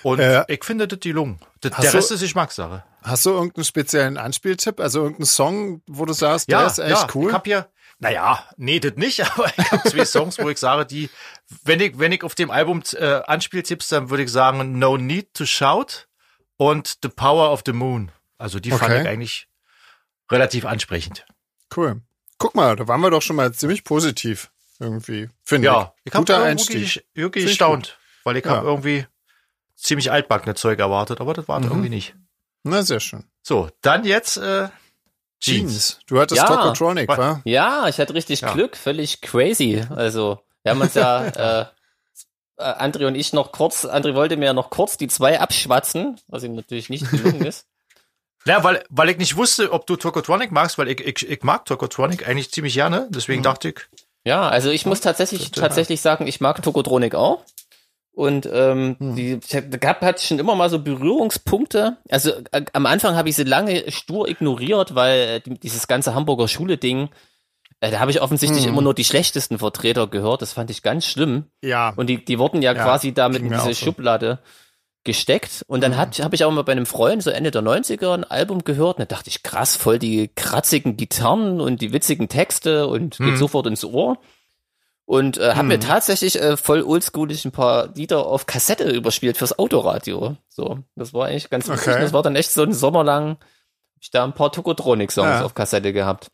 [0.02, 1.40] Und Äh, ich finde das die Lungen.
[1.60, 2.84] Das, der du- Rest ist Geschmackssache.
[3.02, 6.90] hast du irgendeinen speziellen Anspieltipp, also irgendeinen Song, wo du sagst, Ja, der ist echt
[6.90, 7.28] ja, cool?
[7.30, 10.84] Ich hab hier, naja, nee, das nicht, aber ich habe zwei Songs, wo ich sage,
[10.86, 11.08] die,
[11.64, 15.34] wenn ich, wenn ich auf dem Album äh, Anspieltipps, dann würde ich sagen, No Need
[15.34, 16.06] to Shout
[16.56, 18.10] und The Power of the Moon.
[18.38, 19.02] Also die fand Okay.
[19.02, 19.48] ich eigentlich
[20.30, 21.24] relativ ansprechend.
[21.74, 22.02] Cool.
[22.38, 26.10] Guck mal, da waren wir doch schon mal ziemlich positiv irgendwie, finde Ja, ich.
[26.12, 28.50] ich habe wirklich, wirklich gestaunt, weil ich Ja.
[28.56, 29.06] habe irgendwie
[29.82, 31.66] ziemlich altbackene Zeug erwartet, aber das war Mhm.
[31.66, 32.14] irgendwie nicht.
[32.64, 33.24] Na, sehr schön.
[33.42, 34.68] So, dann jetzt äh,
[35.40, 35.70] Jeans.
[35.72, 35.98] Jeans.
[36.06, 36.46] Du hattest Ja.
[36.46, 37.40] Tokotronic, wa?
[37.44, 38.52] Ja, ich hatte richtig Ja.
[38.52, 39.84] Glück, völlig crazy.
[39.90, 41.66] Also, wir haben uns ja, äh,
[42.58, 46.20] äh, André und ich noch kurz, André wollte mir ja noch kurz die zwei abschwatzen,
[46.28, 47.66] was ihm natürlich nicht gelungen ist.
[48.44, 51.64] Ja, weil, weil ich nicht wusste, ob du Tokotronic magst, weil ich, ich, ich mag
[51.64, 53.06] Tokotronic eigentlich ziemlich gerne.
[53.10, 53.44] Deswegen Mhm.
[53.44, 53.80] dachte ich,
[54.24, 57.44] Ja, also ich muss tatsächlich, tatsächlich sagen, ich mag Tokotronik auch.
[58.14, 59.16] Und ähm, Hm.
[59.16, 59.40] die
[59.80, 61.96] gab hat schon immer mal so Berührungspunkte.
[62.10, 66.14] Also äh, am Anfang habe ich sie lange stur ignoriert, weil äh, die- dieses ganze
[66.14, 67.08] Hamburger Schule-Ding,
[67.80, 68.72] äh, da habe ich offensichtlich Hm.
[68.72, 70.42] immer nur die schlechtesten Vertreter gehört.
[70.42, 71.46] Das fand ich ganz schlimm.
[71.62, 71.94] Ja.
[71.96, 73.86] Und die, die wurden ja, Ja, quasi damit in diese so.
[73.86, 74.40] Schublade
[75.04, 75.64] gesteckt.
[75.66, 78.24] Und dann hat habe ich auch mal bei einem Freund so Ende der 90er ein
[78.24, 78.98] Album gehört.
[78.98, 83.26] Und da dachte ich, krass, voll die kratzigen Gitarren und die witzigen Texte und geht
[83.32, 83.36] Mhm.
[83.36, 84.18] sofort ins Ohr.
[85.04, 85.82] Und äh, habe mir Mhm.
[85.82, 90.36] tatsächlich äh, voll oldschoolig ein paar Lieder auf Kassette überspielt fürs Autoradio.
[90.48, 91.68] So, das war eigentlich ganz.
[91.68, 92.00] Okay.
[92.00, 93.38] Das war dann echt so ein Sommer lang, hab
[94.00, 95.44] ich da ein paar Tokotronic-Songs Ja.
[95.44, 96.28] auf Kassette gehabt.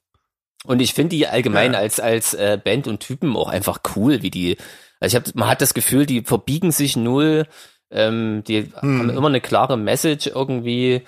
[0.65, 1.79] Und ich finde die allgemein Ja.
[1.79, 4.57] als als äh, Band und Typen auch einfach cool, wie die.
[5.01, 7.47] Also ich habe, man hat das Gefühl, die verbiegen sich null.
[7.91, 8.99] Ähm, die Hm.
[8.99, 11.03] haben immer eine klare Message irgendwie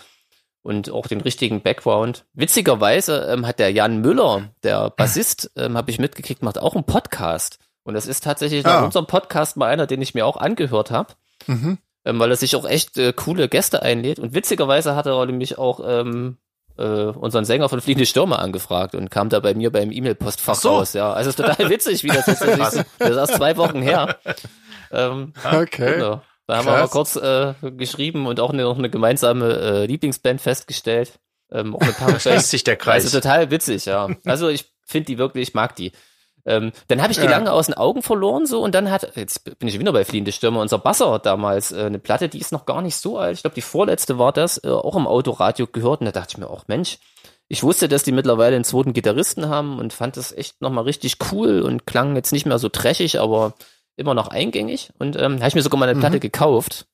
[0.63, 2.25] und auch den richtigen Background.
[2.35, 6.85] Witzigerweise ähm, hat der Jan Müller, der Bassist, ähm, habe ich mitgekriegt, macht auch einen
[6.85, 7.59] Podcast.
[7.83, 8.85] Und das ist tatsächlich nach Ah.
[8.85, 11.15] unserem Podcast mal einer, den ich mir auch angehört habe,
[11.47, 11.79] Mhm.
[12.05, 14.19] ähm, weil er sich auch echt äh, coole Gäste einlädt.
[14.19, 16.37] Und witzigerweise hat er nämlich auch ähm,
[16.79, 20.61] äh, unseren Sänger von Fliegende Stürme angefragt und kam da bei mir beim E-Mail-Postfach Ach
[20.61, 20.69] so.
[20.77, 20.93] raus.
[20.93, 22.59] Ja, also ist total witzig, wie das jetzt ist.
[22.99, 24.19] Das ist erst zwei Wochen her.
[24.93, 25.95] Ähm, Okay.
[25.95, 26.21] Genau.
[26.51, 26.81] Da haben wir Krass.
[26.83, 31.13] mal kurz äh, geschrieben und auch eine, noch eine gemeinsame äh, Lieblingsband festgestellt.
[31.53, 32.23] Ähm, auch eine Punkband.
[32.23, 33.05] schließt sich der Kreis.
[33.05, 34.09] Also total witzig, ja.
[34.25, 35.93] Also ich finde die wirklich, ich mag die.
[36.47, 37.31] Ähm, dann habe ich die Ja.
[37.31, 40.33] lange aus den Augen verloren so und dann hat, jetzt bin ich wieder bei Fliehende
[40.33, 43.37] Stürme, unser Basser hat damals äh, eine Platte, die ist noch gar nicht so alt,
[43.37, 46.39] ich glaube die vorletzte war das, äh, auch im Autoradio gehört und da dachte ich
[46.39, 46.97] mir auch, Mensch,
[47.49, 51.19] ich wusste, dass die mittlerweile einen zweiten Gitarristen haben und fand das echt nochmal richtig
[51.31, 53.53] cool und klang jetzt nicht mehr so trashig, aber
[54.01, 56.01] immer noch eingängig und ähm, habe ich mir sogar mal eine Mhm.
[56.01, 56.87] Platte gekauft,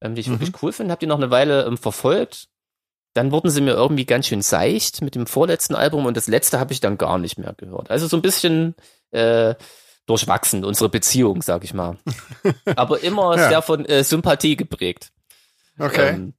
[0.00, 0.32] ähm, die ich Mhm.
[0.40, 2.48] wirklich cool finde, habe die noch eine Weile ähm, verfolgt.
[3.14, 6.58] Dann wurden sie mir irgendwie ganz schön seicht mit dem vorletzten Album und das letzte
[6.58, 7.90] habe ich dann gar nicht mehr gehört.
[7.90, 8.74] Also so ein bisschen
[9.10, 9.54] äh,
[10.06, 11.98] durchwachsen, unsere Beziehung, sag ich mal.
[12.76, 13.48] Aber immer Ja.
[13.48, 15.12] sehr von äh, Sympathie geprägt.
[15.78, 16.14] Okay.
[16.14, 16.34] Ähm,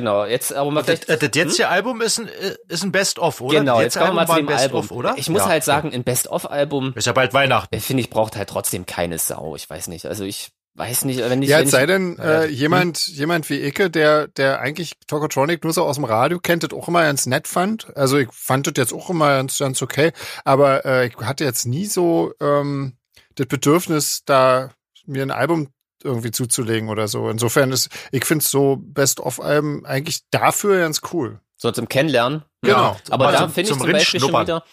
[0.00, 1.22] genau, jetzt aber mal Das, vielleicht.
[1.22, 3.58] äh, das jetzige Album ist ein, äh, ist ein Best-of, oder?
[3.60, 4.80] Genau, Das jetzt kommen wir mal zu dem ein Album.
[4.82, 5.14] Best-of, oder?
[5.16, 5.48] Ich muss Ja.
[5.48, 7.74] halt sagen, ein Best-of-Album, Ist ja bald Weihnachten.
[7.74, 9.56] äh, finde ich, braucht halt trotzdem keine Sau.
[9.56, 10.06] Ich weiß nicht.
[10.06, 11.48] Also ich weiß nicht, wenn ich.
[11.50, 12.42] Ja, wenn es sei ich, denn, Ja.
[12.42, 16.62] äh, jemand, jemand wie Icke, der, der eigentlich Tokotronic nur so aus dem Radio kennt,
[16.62, 17.88] das auch immer ganz nett fand.
[17.96, 20.12] Also ich fand das jetzt auch immer ganz, ganz okay,
[20.44, 22.96] aber äh, ich hatte jetzt nie so ähm,
[23.34, 24.70] das Bedürfnis, da
[25.06, 25.68] mir ein Album
[26.02, 27.28] irgendwie zuzulegen oder so.
[27.28, 31.40] Insofern ist, ich finde so Best-of-Alben eigentlich dafür ganz cool.
[31.56, 32.44] so zum Kennenlernen.
[32.62, 32.96] Genau.
[33.10, 34.64] Aber Mal da finde ich zum Beispiel schon wieder,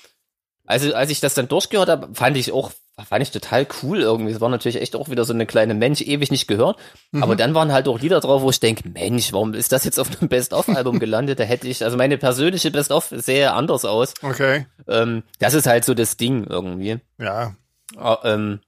[0.65, 2.71] also als ich das dann durchgehört habe, fand ich auch,
[3.07, 4.31] fand ich total cool irgendwie.
[4.31, 6.79] Es war natürlich echt auch wieder so eine kleine Mensch, ewig nicht gehört.
[7.11, 7.23] Mhm.
[7.23, 9.99] Aber dann waren halt auch Lieder drauf, wo ich denke, Mensch, warum ist das jetzt
[9.99, 11.39] auf einem Best-of-Album gelandet?
[11.39, 14.13] Da hätte ich, also meine persönliche Best-of sähe anders aus.
[14.21, 14.65] Okay.
[14.87, 16.99] Ähm, das ist halt so das Ding irgendwie.
[17.19, 17.55] Ja.
[17.97, 18.61] Ah, ähm,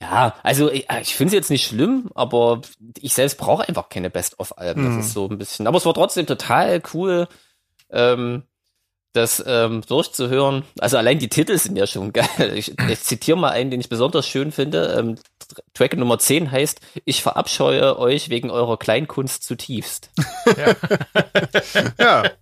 [0.00, 2.60] ja, also ich, ich finde es jetzt nicht schlimm, aber
[3.00, 4.82] ich selbst brauche einfach keine Best-of-Alben.
[4.82, 4.96] Mhm.
[4.96, 5.66] Das ist so ein bisschen.
[5.66, 7.28] Aber es war trotzdem total cool,
[7.90, 8.44] ähm,
[9.12, 10.64] das ähm, durchzuhören.
[10.78, 12.52] Also allein die Titel sind ja schon geil.
[12.54, 14.94] Ich, ich zitiere mal einen, den ich besonders schön finde.
[14.98, 15.16] Ähm,
[15.74, 20.10] Track Nummer 10 heißt, ich verabscheue euch wegen eurer Kleinkunst zutiefst.
[21.98, 22.24] Ja.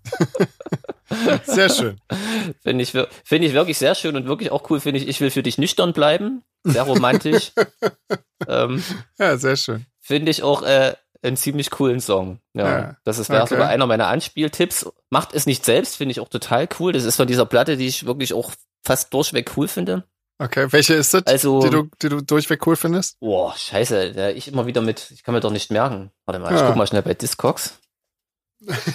[1.44, 2.00] Sehr schön.
[2.62, 2.90] Finde ich,
[3.24, 5.58] finde ich wirklich sehr schön und wirklich auch cool, finde ich, ich will für dich
[5.58, 6.42] nüchtern bleiben.
[6.64, 7.52] Sehr romantisch.
[8.48, 8.82] ähm,
[9.18, 9.86] Ja, sehr schön.
[10.00, 12.38] finde ich auch äh, einen ziemlich coolen Song.
[12.54, 13.46] Ja, Ja, das ist okay.
[13.48, 14.86] sogar einer meiner Anspieltipps.
[15.10, 16.92] Macht es nicht selbst, finde ich auch total cool.
[16.92, 18.52] Das ist von dieser Platte, die ich wirklich auch
[18.84, 20.04] fast durchweg cool finde.
[20.38, 20.66] Okay.
[20.70, 23.18] Welche ist das, Also- die, du, die du durchweg cool findest?
[23.20, 26.10] Boah, scheiße, ich immer wieder mit, ich kann mir doch nicht merken.
[26.26, 26.66] Warte mal, ich Ja.
[26.68, 27.78] guck mal schnell bei Discogs.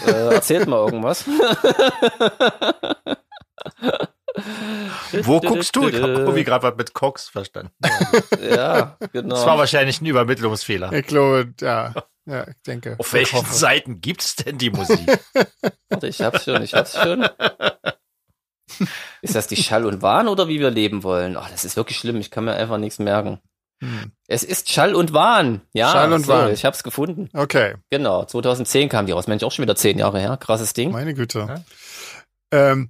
[0.08, 1.26] Äh, erzählt mal irgendwas.
[5.24, 5.88] Wo guckst du?
[5.88, 7.74] Ich habe irgendwie gerade was mit Cox verstanden.
[8.42, 9.36] Ja, genau.
[9.36, 10.92] Das war wahrscheinlich ein Übermittlungsfehler.
[10.94, 11.94] Ich glaube, ja.
[12.26, 12.96] Ja, ich denke.
[12.98, 13.54] Auf welchen hoffe.
[13.54, 15.20] Seiten gibt's denn die Musik?
[15.90, 17.28] Warte, ich hab's schon, ich hab's schon.
[19.22, 21.36] Ist das die Schall und Wahn oder wie wir leben wollen?
[21.36, 22.18] Ach, das ist wirklich schlimm.
[22.18, 23.40] Ich kann mir einfach nichts merken.
[23.82, 24.12] Hm.
[24.28, 25.62] Es ist Schall und Wahn.
[25.74, 26.54] Ja, Schall und so, Wahn.
[26.54, 27.30] Ich hab's gefunden.
[27.34, 29.28] Okay, Genau, 2010 kam die raus.
[29.28, 30.38] Mensch, auch schon wieder zehn Jahre her.
[30.38, 30.92] Krasses Ding.
[30.92, 31.40] meine Güte.
[31.50, 31.56] Ja.
[32.54, 32.90] Ähm,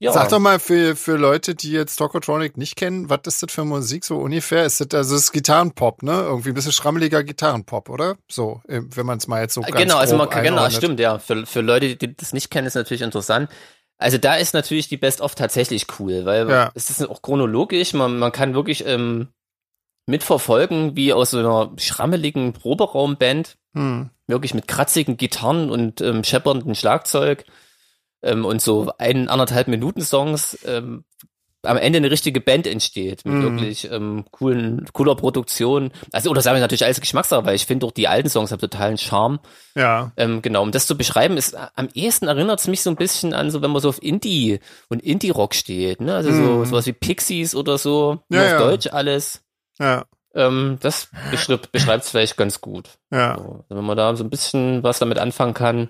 [0.00, 0.12] Ja.
[0.12, 3.64] Sag doch mal für, für Leute, die jetzt Tokotronic nicht kennen, was ist das für
[3.64, 4.64] Musik so ungefähr?
[4.64, 6.12] Ist das, also das ist Gitarrenpop, ne?
[6.22, 8.16] Irgendwie ein bisschen schrammeliger Gitarrenpop, oder?
[8.30, 10.98] So, äh, wenn man es mal jetzt so ganz genau, also man kann, genau, stimmt,
[10.98, 11.18] ja.
[11.20, 13.48] Für, für Leute, die das nicht kennen, ist natürlich interessant.
[13.98, 16.70] Also da ist natürlich die Best of tatsächlich cool, weil Ja.
[16.74, 17.94] es ist auch chronologisch.
[17.94, 19.28] Man, man kann wirklich ähm,
[20.06, 24.10] mitverfolgen, wie aus so einer schrammeligen Proberaumband Hm.
[24.26, 27.44] wirklich mit kratzigen Gitarren und ähm, scheppernden Schlagzeug
[28.22, 31.04] ähm, und so ein, anderthalb Minuten Songs ähm,
[31.62, 33.42] am Ende eine richtige Band entsteht mit Mhm.
[33.42, 35.90] wirklich ähm, coolen, cooler Produktion.
[36.12, 38.60] Also, oder sagen wir natürlich alles Geschmackssache, weil ich finde auch die alten Songs haben
[38.60, 39.40] totalen Charme.
[39.74, 42.90] Ja, Ähm, genau, um das zu beschreiben, ist äh, am ehesten erinnert es mich so
[42.90, 46.14] ein bisschen an, so wenn man so auf Indie und Indie-Rock steht, ne?
[46.14, 46.64] Also so Mhm.
[46.66, 48.58] sowas wie Pixies oder so, Ja, auf ja.
[48.58, 49.42] Deutsch alles.
[49.78, 52.90] Ja, Ähm, das beschreibt es vielleicht ganz gut.
[53.10, 55.88] ja, So, wenn man da so ein bisschen was damit anfangen kann.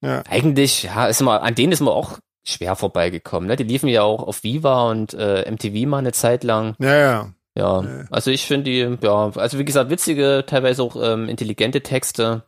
[0.00, 0.22] ja.
[0.28, 3.46] Eigentlich, ja, ist mal, an denen ist man auch schwer vorbeigekommen.
[3.48, 3.56] Ne?
[3.56, 6.74] Die liefen ja auch auf Viva und äh, MTV mal eine Zeit lang.
[6.78, 7.32] Ja, ja.
[7.56, 8.04] Ja, Ja.
[8.10, 12.44] also ich finde die, ja, also wie gesagt, witzige, teilweise auch ähm, intelligente Texte.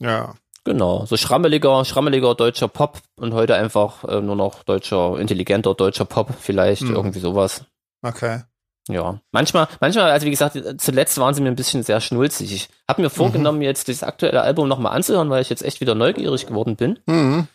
[0.00, 0.34] Ja.
[0.64, 6.04] Genau, so schrammeliger, schrammeliger deutscher Pop und heute einfach äh, nur noch deutscher, intelligenter deutscher
[6.04, 6.94] Pop, vielleicht Hm.
[6.94, 7.64] irgendwie sowas.
[8.02, 8.42] Okay.
[8.88, 12.52] Ja, manchmal, manchmal, also wie gesagt, zuletzt waren sie mir ein bisschen sehr schnulzig.
[12.54, 15.94] Ich habe mir vorgenommen, jetzt das aktuelle Album nochmal anzuhören, weil ich jetzt echt wieder
[15.94, 16.98] neugierig geworden bin.
[17.06, 17.48] Mhm.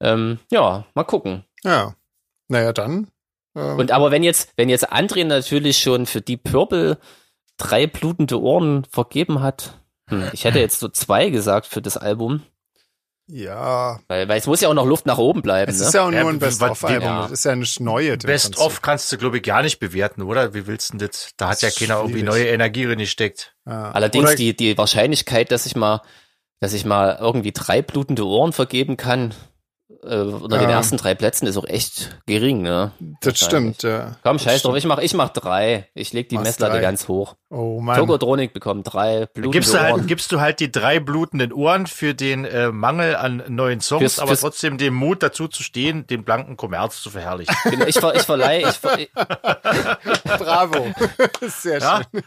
[0.00, 1.44] Ähm, ja, mal gucken.
[1.64, 1.94] Ja.
[2.48, 3.08] Naja, dann.
[3.56, 6.98] Ähm, Und aber wenn jetzt, wenn jetzt André natürlich schon für die Purple
[7.56, 9.74] drei blutende Ohren vergeben hat,
[10.08, 12.42] hm, ich hätte jetzt so zwei gesagt für das Album,
[13.28, 13.98] ja.
[14.08, 15.70] weil, weil es muss ja auch noch Luft nach oben bleiben.
[15.70, 15.86] Es ne?
[15.86, 17.02] ist ja auch Ja, nur ein Best-of-Album.
[17.02, 17.22] ja.
[17.22, 18.12] Das ist ja nicht neue.
[18.14, 18.64] im Best Prinzip.
[18.66, 20.54] of kannst du, glaube ich, gar nicht bewerten, oder?
[20.54, 21.30] Wie willst du denn das?
[21.36, 23.54] Da hat ja ist keiner irgendwie neue Energie reingesteckt.
[23.66, 23.90] Ja.
[23.92, 26.02] Allerdings Oder- die, die Wahrscheinlichkeit, dass ich mal,
[26.60, 29.34] dass ich mal irgendwie drei blutende Ohren vergeben kann,
[30.02, 30.76] äh, unter den Ja.
[30.76, 32.92] ersten drei Plätzen ist auch echt gering, ne?
[33.20, 34.16] Das stimmt, ja.
[34.22, 35.88] Komm, Das scheiß drauf, ich mach, ich mach drei.
[35.94, 36.80] Ich leg die Machst Messlatte drei.
[36.80, 37.36] ganz hoch.
[37.50, 37.96] Oh Mann.
[37.96, 39.92] Togodronik bekommt drei blutende Gibst du, Ohren.
[39.92, 44.02] halt, gibst du halt die drei blutenden Ohren für den äh, Mangel an neuen Songs,
[44.02, 47.54] Fürs- aber fürs- trotzdem den Mut dazu zu stehen, den blanken Kommerz zu verherrlichen.
[47.64, 49.10] Genau, ich, ver, ich verleihe, ich, ver, ich,
[50.24, 50.92] Bravo.
[51.48, 52.02] Sehr Ja?
[52.12, 52.22] schön.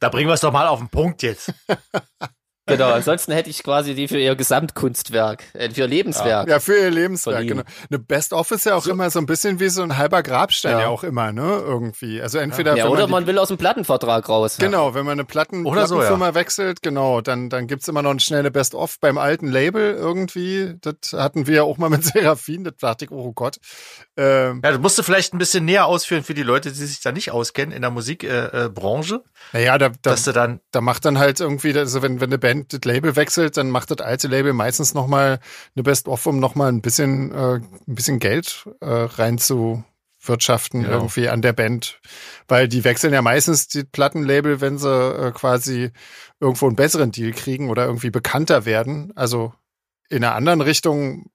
[0.00, 1.52] Da bringen wir es doch mal auf den Punkt jetzt.
[2.68, 6.48] Genau, ansonsten hätte ich quasi die für ihr Gesamtkunstwerk, äh, für ihr Lebenswerk.
[6.48, 7.62] Ja, für ihr Lebenswerk, genau.
[7.90, 10.80] Eine Best-of ist ja auch immer so ein bisschen wie so ein halber Grabstein ja,
[10.82, 10.88] Ja.
[10.88, 11.62] auch immer, ne?
[11.64, 12.20] Irgendwie.
[12.20, 14.56] Also entweder Ja, oder man, die, man will aus dem Plattenvertrag raus.
[14.58, 18.10] Genau, wenn man eine Platten, Oder so, Plattenfirma wechselt, genau, dann, dann gibt's immer noch
[18.10, 20.74] eine schnelle Best-of beim alten Label irgendwie.
[20.80, 23.56] Das hatten wir ja auch mal mit Seraphin, das dachte ich, oh Gott.
[24.16, 27.00] Ähm, Ja, du musst du vielleicht ein bisschen näher ausführen für die Leute, die sich
[27.00, 30.80] da nicht auskennen in der Musikbranche, äh, Branche, naja, da, da, dass du dann da
[30.80, 33.98] macht dann halt irgendwie, also wenn, wenn eine Band das Label wechselt, dann macht das
[33.98, 35.40] alte Label meistens nochmal
[35.76, 39.84] eine Best-of, um nochmal ein bisschen, äh, ein bisschen Geld äh, rein zu
[40.20, 40.94] wirtschaften Genau.
[40.94, 42.00] irgendwie an der Band.
[42.48, 45.90] Weil die wechseln ja meistens die Plattenlabel, wenn sie äh, quasi
[46.40, 49.12] irgendwo einen besseren Deal kriegen oder irgendwie bekannter werden.
[49.14, 49.52] Also
[50.08, 51.30] in einer anderen Richtung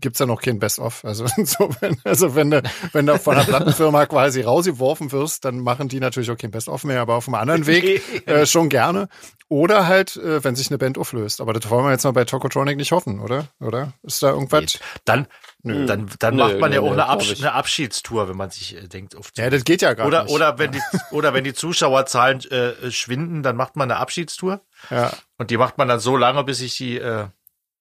[0.00, 1.04] gibt's ja noch kein Best-of.
[1.04, 5.88] Also, insofern, also wenn du, wenn du von der Plattenfirma quasi rausgeworfen wirst, dann machen
[5.88, 9.08] die natürlich auch kein Best-of mehr, aber auf einem anderen Weg äh, schon gerne.
[9.48, 11.40] Oder halt, äh, wenn sich eine Band auflöst.
[11.40, 13.48] Aber das wollen wir jetzt mal bei Tokotronic nicht hoffen, oder?
[13.60, 13.92] Oder?
[14.02, 14.78] Ist da irgendwas?
[15.04, 15.26] dann
[15.62, 15.86] Nö.
[15.86, 17.40] dann dann Nö, macht man ja nö, auch nö, eine, ich.
[17.40, 20.34] eine Abschiedstour, wenn man sich äh, denkt, auf Ja, das geht ja gar oder nicht.
[20.34, 20.80] oder wenn die
[21.10, 25.12] oder wenn die Zuschauerzahlen äh, schwinden, dann macht man eine Abschiedstour ja.
[25.38, 27.26] und die macht man dann so lange, bis sich die äh,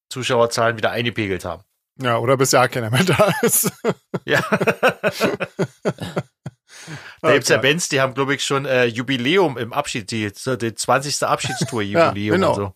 [0.10, 1.64] Zuschauerzahlen wieder eingepegelt haben.
[2.02, 3.72] Ja, oder bis ja keiner mehr da ist.
[4.26, 4.42] Ja.
[7.22, 7.70] Da gibt's ja Okay.
[7.70, 11.24] Bands, die haben, glaube ich, schon äh, Jubiläum im Abschied, die, so die 20.
[11.24, 12.54] Abschiedstour-Jubiläum Ja, genau.
[12.54, 12.74] so.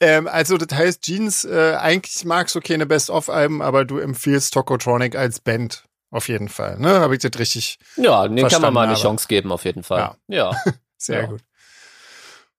[0.00, 5.16] Ähm, also das heißt, Jeans, äh, eigentlich magst du keine Best-of-Alben, aber du empfiehlst Tokotronic
[5.16, 5.84] als Band.
[6.10, 7.00] Auf jeden Fall, ne?
[7.00, 7.78] Habe ich das richtig?
[7.96, 9.00] Ja, den kann man mal eine habe.
[9.02, 10.14] Chance geben, auf jeden Fall.
[10.28, 10.52] Ja.
[10.98, 11.26] Sehr Ja.
[11.26, 11.40] gut.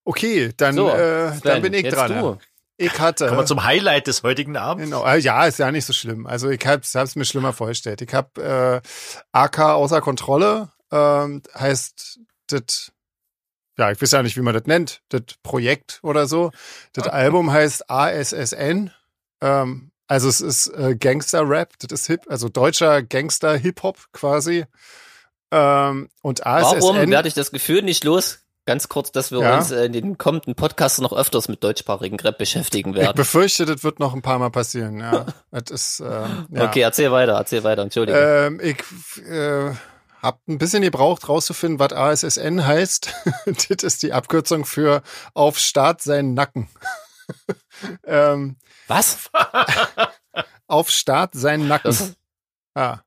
[0.04, 2.20] Okay, dann, So, äh, dann Sven, bin ich jetzt dran.
[2.20, 2.38] du.
[2.78, 3.28] Ich hatte.
[3.28, 4.86] Kommen wir zum Highlight des heutigen Abends.
[4.86, 6.28] Genau, äh, ja, ist ja nicht so schlimm.
[6.28, 8.02] Also ich hab's, hab's mir schlimmer vorgestellt.
[8.02, 8.82] Ich hab äh,
[9.32, 12.92] AK außer Kontrolle, ähm, heißt das,
[13.78, 16.52] ja, ich weiß ja nicht, wie man das nennt, das Projekt oder so.
[16.94, 18.92] Das Album heißt ASSN.
[19.42, 24.66] Ähm, also es ist äh, Gangster-Rap, das ist Hip, also deutscher Gangster-Hip-Hop quasi.
[25.52, 26.82] Ähm, und ASSN.
[26.82, 28.40] Warum werde ich das Gefühl nicht los?
[28.68, 29.56] Ganz kurz, dass wir Ja.
[29.58, 33.16] uns äh, in den kommenden Podcasts noch öfters mit deutschsprachigen Rap beschäftigen ich werden.
[33.16, 35.26] befürchte, das wird noch ein paar Mal passieren, ja.
[35.52, 36.66] das ist, ähm, ja.
[36.66, 38.22] Okay, erzähl weiter, erzähl weiter, Entschuldigung.
[38.22, 38.78] Ähm, ich
[39.26, 39.72] äh,
[40.22, 43.14] hab ein bisschen gebraucht, rauszufinden, was ASSN heißt.
[43.46, 45.02] das ist die Abkürzung für
[45.34, 46.68] auf Start seinen Nacken.
[48.06, 49.30] ähm, Was?
[50.68, 51.90] auf Start seinen Nacken.
[51.92, 52.14] Das,
[52.76, 52.98] ah,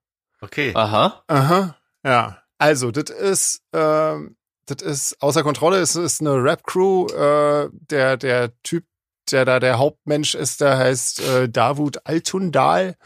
[0.40, 0.72] Okay.
[0.74, 1.22] aha.
[1.28, 2.38] aha, ja.
[2.56, 4.36] Also, das ist, ähm,
[4.70, 5.78] das ist außer Kontrolle.
[5.78, 7.06] Es ist eine Rap-Crew.
[7.08, 8.84] Äh, der, der Typ,
[9.30, 12.96] der da der Hauptmensch ist, der heißt äh, Davut Altundal.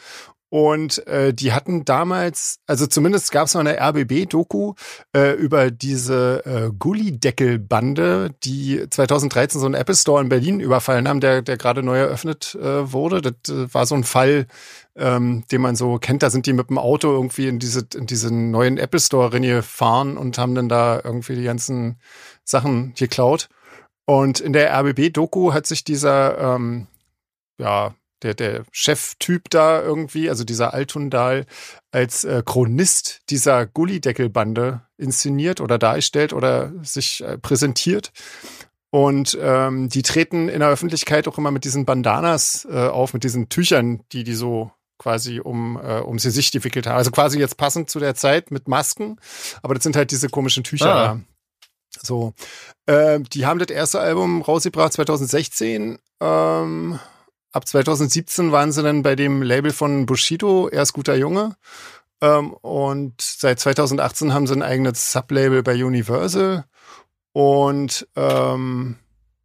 [0.55, 4.75] Und äh, die hatten damals, also zumindest gab es mal eine RBB-Doku
[5.13, 11.19] äh, über diese äh, Gullideckel-Bande, die 2013 so einen Apple Store in Berlin überfallen haben,
[11.19, 13.21] der, der gerade neu eröffnet äh, wurde.
[13.21, 14.47] Das äh, war so ein Fall,
[14.95, 16.23] ähm, den man so kennt.
[16.23, 20.17] Da sind die mit dem Auto irgendwie in diese in diesen neuen Apple Store reingefahren
[20.17, 21.99] und haben dann da irgendwie die ganzen
[22.45, 23.49] Sachen geklaut.
[24.07, 26.87] Und in der RBB-Doku hat sich dieser ähm,
[27.59, 31.47] ja der, der Cheftyp da irgendwie, also dieser Altundal,
[31.93, 38.13] als äh, Chronist dieser Gullideckelbande inszeniert oder dargestellt oder sich äh, präsentiert.
[38.91, 43.25] Und ähm, die treten in der Öffentlichkeit auch immer mit diesen Bandanas äh, auf, mit
[43.25, 46.97] diesen Tüchern, die die so quasi um äh, ums Gesicht gewickelt haben.
[46.97, 49.19] Also quasi jetzt passend zu der Zeit mit Masken,
[49.63, 50.95] aber das sind halt diese komischen Tücher.
[50.95, 51.21] Ah.
[52.03, 52.35] So,
[52.87, 55.99] ähm, die haben das erste Album rausgebracht 2016.
[56.21, 56.99] Ähm,
[57.55, 61.57] ab 2017 waren sie dann bei dem Label von Bushido, erst guter Junge.
[62.21, 66.65] Ähm, und seit 2018 haben sie ein eigenes Sublabel bei Universal.
[67.33, 68.97] Und ähm,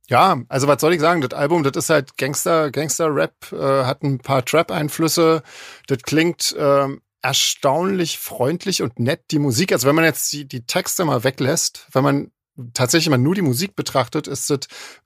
[0.07, 1.21] ja, also was soll ich sagen?
[1.21, 5.43] Das Album, das ist halt Gangster, Gangster-Rap, äh, hat ein paar Trap-Einflüsse.
[5.87, 9.71] Das klingt ähm, erstaunlich freundlich und nett, die Musik.
[9.71, 12.31] Also wenn man jetzt die, die Texte mal weglässt, wenn man
[12.73, 14.59] tatsächlich mal nur die Musik betrachtet, ist das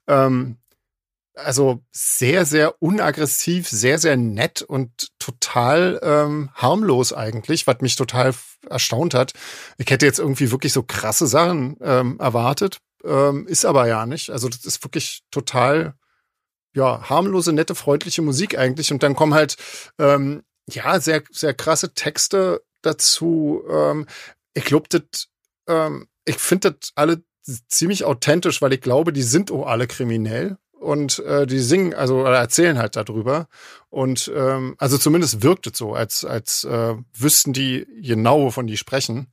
[0.06, 0.56] ähm,
[1.34, 8.34] also sehr, sehr unaggressiv, sehr, sehr nett und total ähm, harmlos eigentlich, was mich total
[8.68, 9.32] erstaunt hat.
[9.78, 14.30] Ich hätte jetzt irgendwie wirklich so krasse Sachen ähm, erwartet, ähm, ist aber ja nicht.
[14.30, 15.94] Also das ist wirklich total,
[16.74, 18.92] ja, harmlose, nette, freundliche Musik eigentlich.
[18.92, 19.56] Und dann kommen halt,
[19.98, 23.62] ähm, ja, sehr, sehr krasse Texte dazu.
[23.68, 24.06] Ähm,
[24.54, 25.28] ich glaube, das,
[25.68, 27.24] ähm, ich finde das alle
[27.68, 32.20] ziemlich authentisch, weil ich glaube, die sind auch alle kriminell und äh, die singen, also
[32.20, 33.48] oder erzählen halt darüber.
[33.90, 38.76] Und ähm, also zumindest wirkt es so, als als äh, wüssten die genau, wovon die
[38.76, 39.32] sprechen.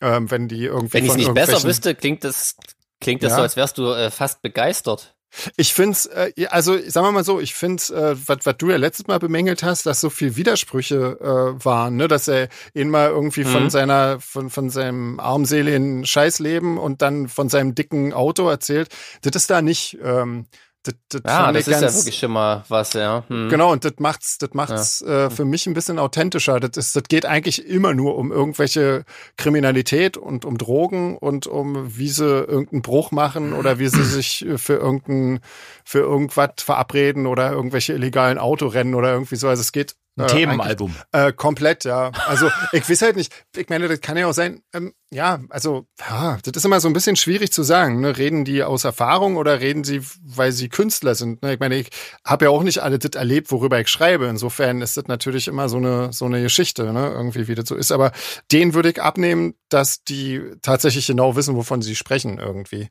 [0.00, 2.56] Ähm, wenn die irgendwie Wenn ich es von nicht besser wüsste, klingt das,
[3.00, 3.36] klingt das Ja.
[3.36, 5.14] so, als wärst du äh, fast begeistert.
[5.56, 8.76] Ich find's, äh, also sagen wir mal so, ich find's, äh, was was du ja
[8.78, 13.10] letztes Mal bemängelt hast, dass so viel Widersprüche äh, waren, ne, dass er ihn mal
[13.10, 13.70] irgendwie von Mhm.
[13.70, 18.88] seiner, von von seinem armseligen Scheißleben und dann von seinem dicken Auto erzählt.
[19.22, 19.98] Das ist da nicht.
[20.02, 20.46] Ähm,
[20.82, 23.24] das, das Ja, das ist ja wirklich schon mal was, ja.
[23.28, 23.48] Hm.
[23.50, 26.58] Genau, und das macht's, das macht's äh, für mich ein bisschen authentischer.
[26.58, 29.04] Das, ist, das geht eigentlich immer nur um irgendwelche
[29.36, 34.46] Kriminalität und um Drogen und um wie sie irgendeinen Bruch machen oder wie sie sich
[34.46, 35.40] äh, für irgendein,
[35.84, 39.48] für irgendwas verabreden oder irgendwelche illegalen Autorennen oder irgendwie so.
[39.48, 40.94] Also es geht Ein äh, Themenalbum.
[41.12, 42.10] äh, komplett, ja.
[42.26, 43.32] Also ich weiß halt nicht.
[43.56, 44.62] Ich meine, das kann ja auch sein.
[44.72, 48.00] Ähm, ja, also ja, das ist immer so ein bisschen schwierig zu sagen.
[48.00, 48.16] Ne?
[48.16, 51.42] Reden die aus Erfahrung oder reden sie, weil sie Künstler sind?
[51.42, 51.54] Ne?
[51.54, 51.88] Ich meine, ich
[52.24, 54.26] habe ja auch nicht alle das erlebt, worüber ich schreibe.
[54.26, 57.10] Insofern ist das natürlich immer so eine so eine Geschichte, ne?
[57.10, 57.92] Irgendwie wie das so ist.
[57.92, 58.12] Aber
[58.52, 62.88] den würde ich abnehmen, dass die tatsächlich genau wissen, wovon sie sprechen irgendwie.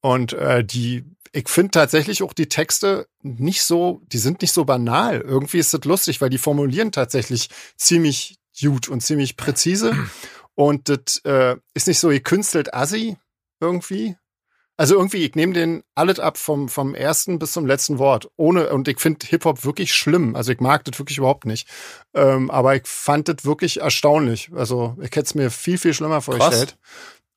[0.00, 4.64] Und äh, die, ich finde tatsächlich auch die Texte nicht so, die sind nicht so
[4.64, 5.20] banal.
[5.20, 9.94] Irgendwie ist das lustig, weil die formulieren tatsächlich ziemlich gut und ziemlich präzise.
[10.54, 13.16] Und das äh, ist nicht so gekünstelt assi
[13.60, 14.16] irgendwie.
[14.76, 18.30] Also irgendwie, ich nehme den alles ab vom, vom ersten bis zum letzten Wort.
[18.36, 20.34] Ohne, und ich finde Hip-Hop wirklich schlimm.
[20.34, 21.68] Also ich mag das wirklich überhaupt nicht.
[22.14, 24.50] Ähm, aber ich fand das wirklich erstaunlich.
[24.54, 26.78] Also ich hätte es mir viel, viel schlimmer vorgestellt.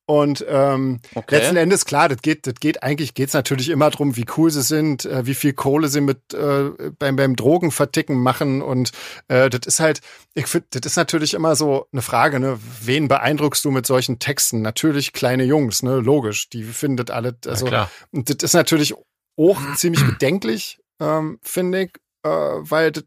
[0.06, 1.36] Und ähm, Okay.
[1.36, 4.62] letzten Endes, klar, das geht, das geht eigentlich, geht's natürlich immer drum, wie cool sie
[4.62, 8.60] sind, äh, wie viel Kohle sie mit äh, beim, beim Drogenverticken machen.
[8.60, 8.92] Und
[9.28, 10.00] äh, das ist halt,
[10.34, 12.58] ich finde, das ist natürlich immer so eine Frage, ne?
[12.82, 14.60] Wen beeindruckst du mit solchen Texten?
[14.60, 15.96] Natürlich kleine Jungs, ne?
[15.96, 17.66] Logisch, die findet alle, also
[18.10, 18.94] und das ist natürlich
[19.38, 21.90] auch ziemlich bedenklich, ähm, finde ich,
[22.24, 23.04] äh, weil das,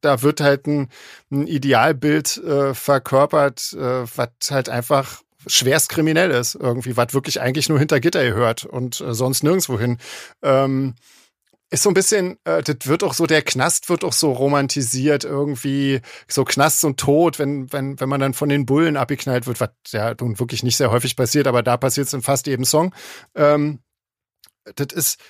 [0.00, 0.88] da wird halt ein,
[1.30, 7.68] ein Idealbild äh, verkörpert, äh, was halt einfach schwerst kriminell ist, irgendwie, was wirklich eigentlich
[7.68, 9.98] nur hinter Gitter gehört und äh, sonst nirgendwo hin.
[10.42, 10.94] Ähm,
[11.70, 15.24] ist so ein bisschen, äh, das wird auch so, der Knast wird auch so romantisiert,
[15.24, 19.60] irgendwie, so Knast und Tod, wenn, wenn, wenn man dann von den Bullen abgeknallt wird,
[19.60, 22.64] was ja nun wirklich nicht sehr häufig passiert, aber da passiert es in fast jedem
[22.64, 22.94] Song.
[23.34, 23.80] Ähm,
[24.76, 25.20] das ist,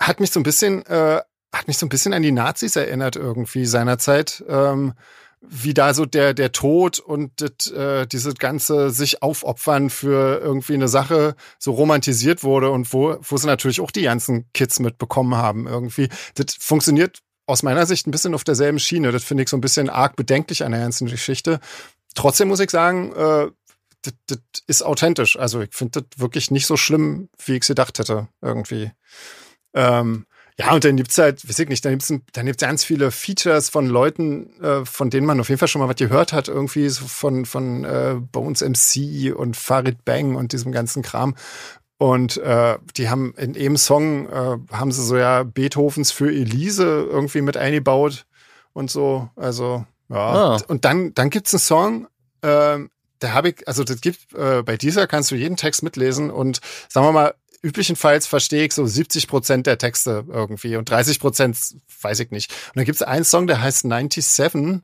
[0.00, 1.22] hat mich so ein bisschen, äh,
[1.54, 4.44] hat mich so ein bisschen an die Nazis erinnert irgendwie seinerzeit.
[4.48, 4.92] Ähm,
[5.48, 10.74] wie da so der der Tod und das, äh, diese ganze sich aufopfern für irgendwie
[10.74, 15.36] eine Sache so romantisiert wurde und wo wo sie natürlich auch die ganzen Kids mitbekommen
[15.36, 16.08] haben irgendwie.
[16.34, 19.12] Das funktioniert aus meiner Sicht ein bisschen auf derselben Schiene.
[19.12, 21.60] Das finde ich so ein bisschen arg bedenklich an der ganzen Geschichte.
[22.14, 23.50] Trotzdem muss ich sagen, äh,
[24.02, 25.38] das, das ist authentisch.
[25.38, 28.92] Also ich finde das wirklich nicht so schlimm, wie ich es gedacht hätte irgendwie.
[29.74, 30.26] Ähm,
[30.58, 33.68] ja, und dann gibt's halt, weiß ich nicht, dann gibt's, dann gibt's ganz viele Features
[33.68, 36.88] von Leuten, äh, von denen man auf jeden Fall schon mal was gehört hat, irgendwie
[36.88, 41.34] so von, von äh, Bones MC und Farid Bang und diesem ganzen Kram.
[41.98, 47.06] Und äh, die haben in einem Song, äh, haben sie so ja Beethovens für Elise
[47.10, 48.26] irgendwie mit eingebaut
[48.72, 49.28] und so.
[49.36, 50.16] Also, ja.
[50.16, 50.62] Ah.
[50.68, 52.08] Und dann, dann gibt's einen Song,
[52.42, 56.30] ähm, da habe ich, also das gibt, äh, bei dieser kannst du jeden Text mitlesen
[56.30, 61.20] und sagen wir mal, üblichenfalls verstehe ich so 70 Prozent der Texte irgendwie und 30
[61.20, 61.58] Prozent
[62.00, 62.52] weiß ich nicht.
[62.68, 64.82] Und dann gibt es einen Song, der heißt 97.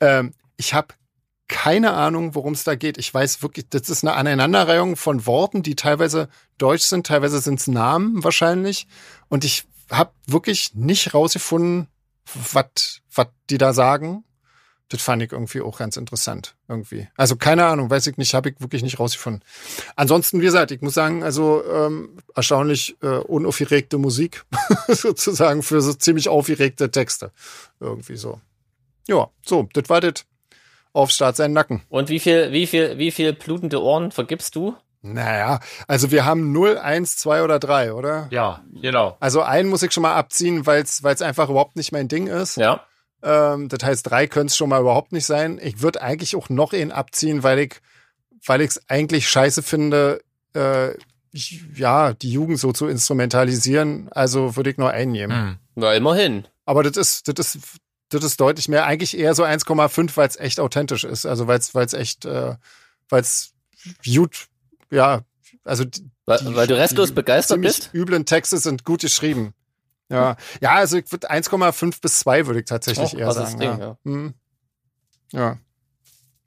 [0.00, 0.94] Ähm, ich habe
[1.48, 2.98] keine Ahnung, worum es da geht.
[2.98, 7.60] Ich weiß wirklich, das ist eine Aneinanderreihung von Worten, die teilweise deutsch sind, teilweise sind
[7.60, 8.88] es Namen wahrscheinlich.
[9.28, 11.88] Und ich habe wirklich nicht rausgefunden,
[12.52, 14.24] was was die da sagen.
[14.88, 16.54] Das fand ich irgendwie auch ganz interessant.
[16.68, 17.08] Irgendwie.
[17.16, 19.42] Also keine Ahnung, weiß ich nicht, habe ich wirklich nicht rausgefunden.
[19.96, 24.44] Ansonsten, wie gesagt, ich muss sagen, also ähm, erstaunlich äh, unaufgeregte Musik,
[24.88, 27.32] sozusagen für so ziemlich aufgeregte Texte.
[27.80, 28.40] Irgendwie so.
[29.08, 30.24] Ja, so, das war das.
[30.92, 31.82] Auf Start sein Nacken.
[31.90, 34.74] Und wie viel, wie viel, wie viel blutende Ohren vergibst du?
[35.02, 38.28] Naja, also wir haben 0, 1, 2 oder 3, oder?
[38.30, 39.16] Ja, genau.
[39.20, 42.56] Also einen muss ich schon mal abziehen, weil es einfach überhaupt nicht mein Ding ist.
[42.56, 42.86] Ja.
[43.22, 45.58] Ähm, das heißt, drei können es schon mal überhaupt nicht sein.
[45.62, 47.74] Ich würde eigentlich auch noch einen abziehen, weil ich,
[48.44, 50.22] weil ich es eigentlich scheiße finde,
[50.54, 50.92] äh,
[51.32, 54.08] ich- ja, die Jugend so zu instrumentalisieren.
[54.12, 55.32] Also würde ich nur einen nehmen.
[55.32, 55.56] Hm.
[55.74, 56.46] Na, immerhin.
[56.64, 57.64] Aber das ist, das ist,
[58.08, 58.86] das ist deutlich mehr.
[58.86, 61.26] Eigentlich eher so 1,5, weil es echt authentisch ist.
[61.26, 62.54] Also weil es, weil es echt, äh,
[63.08, 63.52] weil es
[64.04, 64.46] gut,
[64.90, 65.22] ja,
[65.64, 67.90] also die, Weil, weil du restlos die begeistert bist?
[67.92, 69.52] üblen Texte sind gut geschrieben.
[70.08, 73.58] Ja, ja, also ich würde 1,5 bis 2 würde ich tatsächlich Oh, eher sagen.
[73.58, 73.78] Ding, ja.
[73.78, 73.96] ja.
[74.04, 74.34] Hm.
[75.32, 75.56] ja.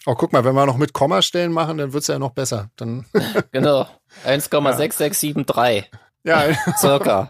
[0.05, 2.69] Oh, guck mal, wenn wir noch mit Kommastellen machen, dann wird's ja noch besser.
[2.77, 3.05] Dann,
[3.51, 3.85] Genau.
[4.25, 5.83] 1,6673
[6.23, 6.43] ja,
[6.77, 7.29] circa.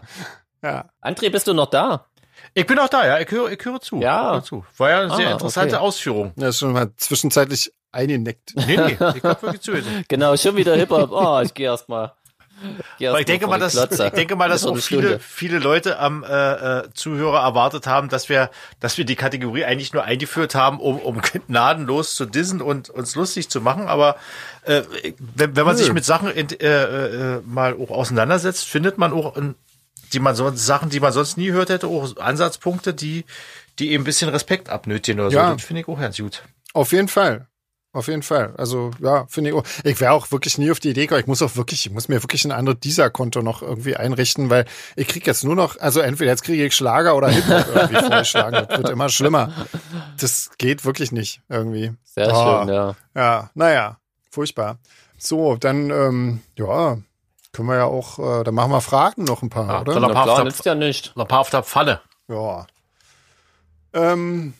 [0.62, 0.88] ja.
[1.02, 2.06] André, bist du noch da?
[2.54, 3.18] Ich bin auch da, ja.
[3.18, 4.00] Ich höre, ich höre zu.
[4.00, 4.28] Ja.
[4.30, 4.64] Ich höre zu.
[4.78, 5.84] War ja eine sehr Ah, interessante okay.
[5.84, 6.32] Ausführung.
[6.36, 8.52] Das ist schon mal zwischenzeitlich eingeneckt.
[8.54, 10.08] Nee, nee, ich hab wirklich zugehört.
[10.08, 11.10] Genau, schon wieder Hip-Hop.
[11.12, 11.88] Oh, ich gehe erst
[13.08, 16.28] Aber ich denke mal, dass, ich denke mal, dass auch viele, viele Leute am äh,
[16.80, 18.50] äh, Zuhörer erwartet haben, dass wir,
[18.80, 23.14] dass wir die Kategorie eigentlich nur eingeführt haben, um, um gnadenlos zu dissen und uns
[23.14, 23.88] lustig zu machen.
[23.88, 24.16] Aber
[24.64, 24.82] äh,
[25.18, 25.82] wenn, wenn man Nö.
[25.82, 29.54] sich mit Sachen in, äh, äh, mal auch auseinandersetzt, findet man auch in,
[30.12, 33.24] die man sonst Sachen, die man sonst nie gehört hätte, auch Ansatzpunkte, die
[33.78, 35.48] die eben ein bisschen Respekt abnötigen oder Ja.
[35.48, 35.54] so.
[35.54, 36.42] Das finde ich auch ganz gut.
[36.74, 37.46] Auf jeden Fall.
[37.92, 38.54] Auf jeden Fall.
[38.56, 39.64] Also, ja, finde ich auch.
[39.82, 41.22] Ich wäre auch wirklich nie auf die Idee gekommen.
[41.22, 44.64] Ich muss auch wirklich, ich muss mir wirklich ein anderes Dieser-Konto noch irgendwie einrichten, weil
[44.94, 48.64] ich krieg jetzt nur noch, also entweder jetzt kriege ich Schlager oder Hip-Hop irgendwie vorgeschlagen.
[48.68, 49.52] Das wird immer schlimmer.
[50.20, 51.92] Das geht wirklich nicht irgendwie.
[52.04, 52.60] Sehr Oh.
[52.60, 52.94] schön, ja.
[53.16, 53.98] Ja, naja,
[54.30, 54.78] furchtbar.
[55.18, 56.96] So, dann, ähm, ja,
[57.52, 59.94] können wir ja auch, äh, dann machen wir Fragen noch ein paar, Ja, oder?
[60.34, 61.12] der- nützt ja nicht.
[61.16, 62.00] Ein paar auf der Pfanne.
[62.28, 62.68] Ja.
[63.92, 64.54] Ähm,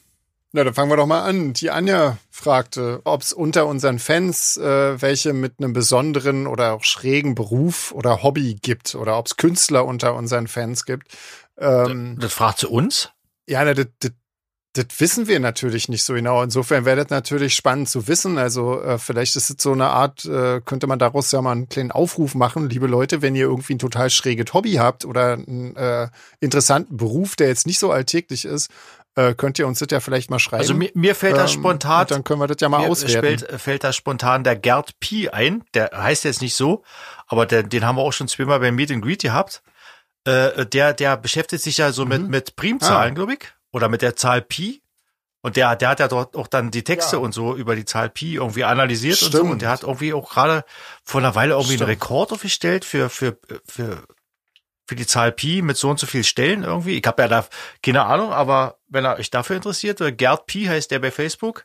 [0.52, 1.52] na, dann fangen wir doch mal an.
[1.52, 6.84] Die Anja fragte, ob es unter unseren Fans äh, welche mit einem besonderen oder auch
[6.84, 11.08] schrägen Beruf oder Hobby gibt oder ob es Künstler unter unseren Fans gibt.
[11.58, 13.10] Ähm, Das fragt sie uns.
[13.46, 14.12] ja, na, das, das,
[14.72, 16.42] das wissen wir natürlich nicht so genau.
[16.42, 18.38] Insofern wäre das natürlich spannend zu wissen.
[18.38, 21.68] Also äh, vielleicht ist es so eine Art, äh, könnte man daraus ja mal einen
[21.68, 25.74] kleinen Aufruf machen, liebe Leute, wenn ihr irgendwie ein total schräges Hobby habt oder einen
[25.76, 28.70] äh, interessanten Beruf, der jetzt nicht so alltäglich ist,
[29.28, 30.60] äh, könnt ihr uns das ja vielleicht mal schreiben.
[30.60, 32.00] Also mir, mir fällt das Ähm, spontan.
[32.02, 33.38] und dann können wir das ja mal Mir auswerten.
[33.38, 35.64] fällt, fällt da spontan der Gerd Pi ein.
[35.74, 36.82] Der heißt jetzt nicht so,
[37.26, 39.62] aber der, den haben wir auch schon zweimal beim Meet and Greet gehabt.
[40.24, 43.14] Äh, der, der beschäftigt sich ja so mit, mit Primzahlen, Ah.
[43.14, 43.40] glaube ich.
[43.72, 44.82] Oder mit der Zahl Pi.
[45.42, 47.22] Und der, der hat ja dort auch dann die Texte Ja.
[47.22, 49.38] und so über die Zahl Pi irgendwie analysiert und so.
[49.38, 49.50] Stimmt.
[49.52, 50.64] Und der hat irgendwie auch gerade
[51.04, 51.82] vor einer Weile irgendwie Stimmt.
[51.88, 54.02] einen Rekord aufgestellt für, für, für,
[54.90, 56.98] für die Zahl Pi mit so und so viel Stellen irgendwie.
[56.98, 57.46] Ich habe ja da
[57.80, 61.64] keine Ahnung, aber wenn er euch dafür interessiert, äh, Gerd Pi heißt der bei Facebook.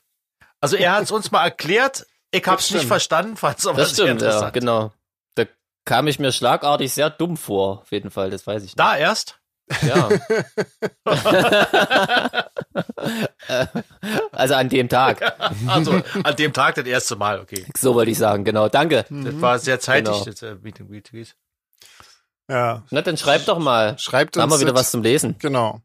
[0.61, 2.05] Also er hat es uns mal erklärt.
[2.29, 4.91] Ich habe es nicht verstanden, fand es aber Das stimmt, ja, genau.
[5.33, 5.45] Da
[5.85, 8.79] kam ich mir schlagartig sehr dumm vor, auf jeden Fall, das weiß ich nicht.
[8.79, 9.39] Da erst.
[9.81, 10.07] Ja.
[14.31, 15.33] Also an dem Tag.
[15.67, 17.65] Also an dem Tag das erste Mal, okay.
[17.75, 18.69] So wollte ich sagen, genau.
[18.69, 19.05] Danke.
[19.09, 20.25] Das war sehr zeitig, Genau.
[20.25, 21.33] das äh, Meet and Greet gewesen.
[22.49, 23.97] Ja, Na, dann schreib doch mal.
[23.99, 25.35] schreibt Da haben uns wir wieder was zum Lesen.
[25.39, 25.81] Genau.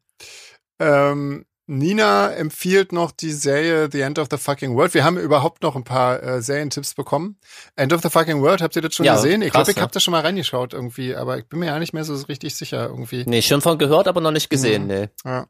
[0.79, 4.93] Ähm, Nina empfiehlt noch die Serie The End of the Fucking World.
[4.93, 7.39] Wir haben überhaupt noch ein paar äh, Serientipps bekommen.
[7.77, 9.41] End of the Fucking World, habt ihr das schon Ja, gesehen?
[9.43, 9.83] Ich glaube, ich ja.
[9.83, 12.57] habe da schon mal reingeschaut irgendwie, aber ich bin mir ja nicht mehr so richtig
[12.57, 13.23] sicher irgendwie.
[13.27, 14.89] Nee, schon von gehört, aber noch nicht gesehen, Mhm.
[14.89, 15.09] nee.
[15.25, 15.47] Ja.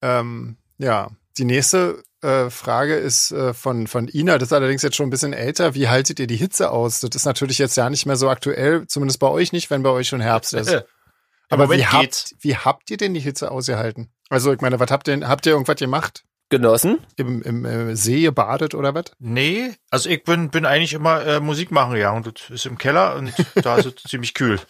[0.00, 4.96] Ähm, ja, die nächste äh, Frage ist äh, von, von Ina, das ist allerdings jetzt
[4.96, 5.74] schon ein bisschen älter.
[5.74, 7.00] Wie haltet ihr die Hitze aus?
[7.00, 9.90] Das ist natürlich jetzt ja nicht mehr so aktuell, zumindest bei euch nicht, wenn bei
[9.90, 10.68] euch schon Herbst ist.
[10.68, 10.84] Äh,
[11.50, 12.34] Aber Moment wie habt, geht's.
[12.40, 14.10] wie habt ihr denn die Hitze ausgehalten?
[14.30, 16.24] Also ich meine, was habt ihr, habt ihr irgendwas gemacht?
[16.50, 16.98] Genossen?
[17.16, 19.06] Im, im äh, See gebadet oder was?
[19.18, 22.12] Nee, also ich bin, bin eigentlich immer äh, Musik machen, ja.
[22.12, 24.60] Und das ist im Keller und da ist es ziemlich kühl.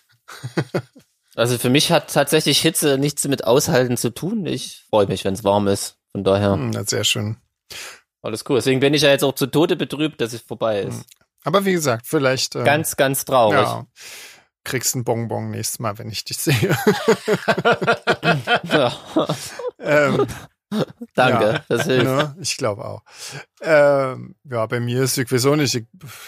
[1.36, 4.46] Also für mich hat tatsächlich Hitze nichts mit Aushalten zu tun.
[4.46, 5.98] Ich freue mich, wenn es warm ist.
[6.14, 7.36] Von daher, Hm, ist sehr schön.
[8.22, 8.56] alles cool.
[8.56, 11.04] Deswegen bin ich ja jetzt auch zu Tode betrübt, dass es vorbei ist.
[11.44, 13.58] Aber wie gesagt, vielleicht ähm, Ganz, ganz traurig.
[13.60, 13.84] ja,
[14.62, 16.76] kriegst ein Bonbon nächstes Mal, wenn ich dich sehe.
[18.64, 18.96] Ja.
[19.78, 20.26] ähm,
[21.14, 21.64] Danke, Ja.
[21.68, 22.04] das hilft.
[22.06, 22.36] Ne?
[22.40, 23.02] Ich glaube auch.
[23.60, 25.84] Ähm, ja, bei mir ist, weiß auch nicht, ich,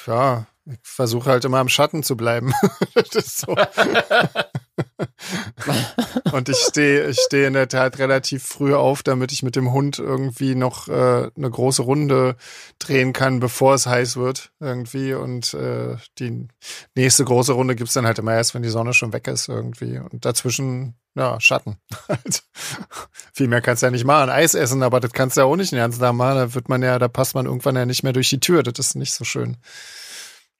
[0.06, 2.52] ja, ich versuche halt immer im Schatten zu bleiben.
[2.94, 3.56] das ist so.
[6.32, 9.72] Und ich stehe ich stehe in der Tat relativ früh auf, damit ich mit dem
[9.72, 12.36] Hund irgendwie noch äh, eine große Runde
[12.78, 15.14] drehen kann, bevor es heiß wird irgendwie.
[15.14, 16.48] Und äh, die
[16.94, 19.98] nächste große Runde gibt's dann halt immer erst, wenn die Sonne schon weg ist irgendwie.
[19.98, 21.78] Und dazwischen, ja, Schatten.
[22.08, 22.40] Also,
[23.32, 24.30] viel mehr kannst du ja nicht machen.
[24.30, 26.36] Eis essen, aber das kannst du ja auch nicht den ganzen Tag machen.
[26.36, 28.62] Da wird man ja, da passt man irgendwann ja nicht mehr durch die Tür.
[28.62, 29.56] Das ist nicht so schön.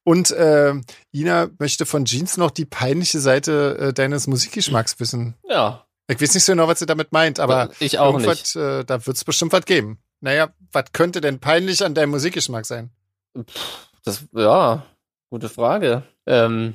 [0.09, 0.73] Und äh,
[1.13, 5.35] Ina möchte von Jeans noch die peinliche Seite äh, deines Musikgeschmacks wissen.
[5.49, 8.85] Ja, Ich weiß nicht so genau, was sie damit meint, aber ich auch irgendwas, Äh,
[8.85, 9.99] da wird es bestimmt was geben.
[10.21, 12.91] Naja, was könnte denn peinlich an deinem Musikgeschmack sein?
[14.05, 14.87] Das, ja,
[15.29, 16.05] gute Frage.
[16.25, 16.75] Ähm,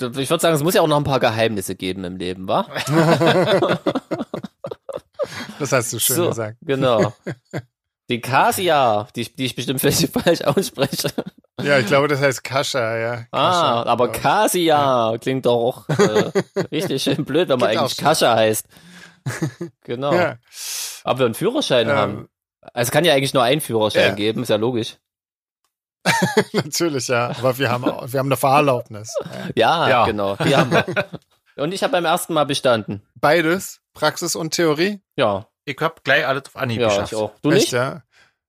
[0.00, 2.68] ich würde sagen, es muss ja auch noch ein paar Geheimnisse geben im Leben, wa?
[5.58, 6.56] Das hast du schön so, gesagt.
[6.62, 7.12] Genau.
[8.08, 11.10] Die Kasia, die, ich- die ich bestimmt völlig falsch ausspreche.
[11.60, 13.12] Ja, ich glaube, das heißt Kascha, ja.
[13.32, 14.22] Ah, Kascha, aber glaub ich.
[14.22, 16.30] Kasia klingt doch auch äh,
[16.72, 17.96] richtig schön blöd, wenn man Geht eigentlich.
[17.96, 18.66] Kascha heißt.
[19.84, 20.12] Genau.
[20.14, 20.36] Ja.
[21.04, 22.28] Aber wir einen Führerschein Ähm, haben.
[22.72, 24.14] Also es kann ja eigentlich nur einen Führerschein Ja.
[24.14, 24.96] geben, ist ja logisch.
[26.52, 27.28] Natürlich, ja.
[27.38, 29.14] Aber wir haben, auch- wir haben eine Fahrerlaubnis.
[29.54, 29.86] Ja.
[29.86, 30.04] Ja, Ja.
[30.06, 30.36] genau.
[30.36, 30.84] Die haben wir.
[31.56, 33.02] Und ich habe beim ersten Mal bestanden.
[33.16, 35.00] Beides, Praxis und Theorie.
[35.16, 37.12] Ja, Ich hab gleich alles auf Anhieb ja, geschafft.
[37.12, 37.32] ich auch.
[37.42, 37.72] Du Echt, nicht?
[37.72, 38.02] ja.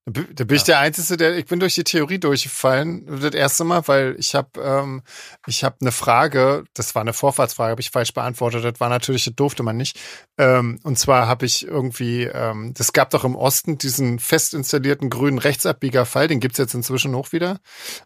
[0.09, 3.05] Da bin ich der Einzige, der ich bin durch die Theorie durchgefallen.
[3.21, 5.01] Das erste Mal, weil ich habe ähm,
[5.47, 8.63] ich habe eine Frage, das war eine Vorfahrtsfrage, habe ich falsch beantwortet.
[8.63, 9.99] Das war natürlich, das durfte man nicht.
[10.37, 15.09] Ähm, und zwar habe ich irgendwie, ähm, das gab doch im Osten diesen fest installierten
[15.09, 17.59] grünen Rechtsabbiegerfall, den gibt's jetzt inzwischen auch wieder.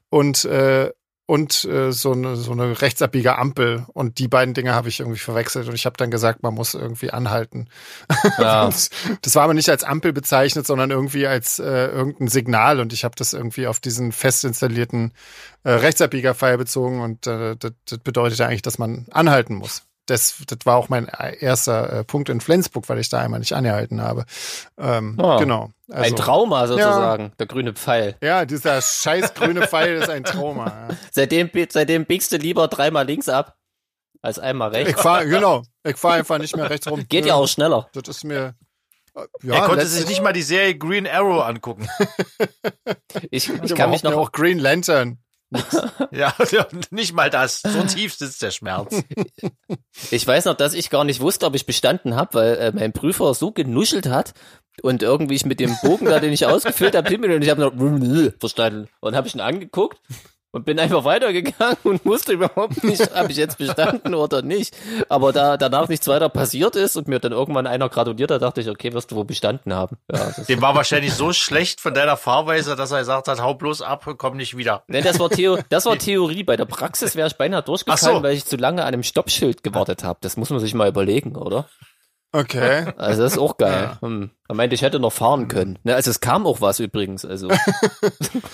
[0.10, 0.92] Und äh,
[1.26, 3.86] und äh, so eine so eine rechtsabbieger Ampel.
[3.94, 5.68] Und die beiden Dinge habe ich irgendwie verwechselt.
[5.68, 7.70] Und ich habe dann gesagt, man muss irgendwie anhalten.
[8.38, 8.70] Ja.
[9.22, 12.80] das war aber nicht als Ampel bezeichnet, sondern irgendwie als äh, irgendein Signal.
[12.80, 15.14] Und ich habe das irgendwie auf diesen fest installierten
[15.64, 17.02] äh, Rechtsabbiegerpfeil bezogen.
[17.02, 21.08] Und äh, das, das bedeutet eigentlich, dass man anhalten muss das, das war auch mein
[21.08, 24.26] erster äh, Punkt in Flensburg, weil ich da einmal nicht angehalten habe.
[24.78, 25.70] Ähm, oh, genau.
[25.90, 28.16] Also, ein Trauma sozusagen, ja, der grüne Pfeil.
[28.22, 30.68] Ja, dieser scheiß grüne Pfeil ist ein Trauma.
[30.68, 30.98] Ja.
[31.12, 33.58] Seitdem, seitdem biegst du lieber dreimal links ab
[34.22, 34.92] als einmal rechts.
[34.92, 37.06] Ich fahr, genau, ich fahre einfach nicht mehr rechts rum.
[37.10, 37.90] Geht ja auch schneller.
[37.94, 38.56] Das ist mir.
[39.44, 41.88] Ja, er konnte sich nicht mal die Serie Green Arrow angucken.
[43.30, 45.20] ich, ich kann mich noch auch Green Lantern.
[46.12, 46.34] ja,
[46.92, 47.62] nicht mal das.
[47.62, 49.04] So tief sitzt der Schmerz.
[50.12, 52.94] Ich weiß noch, dass ich gar nicht wusste, ob ich bestanden habe, weil äh, mein
[52.94, 54.34] Prüfer so genuschelt hat
[54.82, 57.74] und irgendwie ich mit dem Bogen da, den ich ausgefüllt habe, und ich habe noch
[58.40, 60.00] verstanden und habe ich ihn angeguckt
[60.54, 64.76] und bin einfach weitergegangen und wusste überhaupt nicht, ob ich jetzt bestanden oder nicht.
[65.10, 68.62] Aber da danach nichts weiter passiert ist und mir dann irgendwann einer gratuliert hat, dachte
[68.62, 69.98] ich, okay, wirst du wohl bestanden haben.
[70.12, 73.82] Ja, Dem war wahrscheinlich so schlecht von deiner Fahrweise, dass er gesagt hat, hau bloß
[73.82, 74.84] ab, komm nicht wieder.
[74.88, 76.44] Nee, das war, Theo das war Theorie.
[76.44, 78.24] Bei der Praxis wäre ich beinahe durchgefallen, so.
[78.24, 80.20] weil ich zu lange an einem Stoppschild gewartet habe.
[80.22, 81.68] Das muss man sich mal überlegen, oder?
[82.34, 82.92] Okay.
[82.98, 83.92] Also das ist auch geil.
[84.02, 84.08] Ja.
[84.08, 84.32] Hm.
[84.50, 85.78] Er meinte, ich hätte noch fahren können.
[85.84, 87.24] Ne, also es kam auch was übrigens.
[87.26, 87.48] Also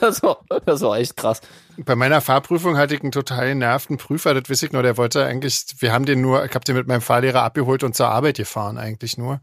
[0.00, 1.40] das, war, das war echt krass.
[1.78, 5.24] Bei meiner Fahrprüfung hatte ich einen total nervten Prüfer, das weiß ich nur, der wollte
[5.24, 8.36] eigentlich, wir haben den nur, ich habe den mit meinem Fahrlehrer abgeholt und zur Arbeit
[8.36, 9.40] gefahren eigentlich nur.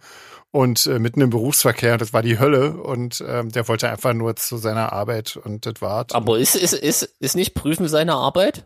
[0.51, 4.35] Und äh, mitten im Berufsverkehr, das war die Hölle und ähm, der wollte einfach nur
[4.35, 6.07] zu seiner Arbeit und das war's.
[6.11, 8.65] Aber ist, ist, ist, ist nicht Prüfen seine Arbeit?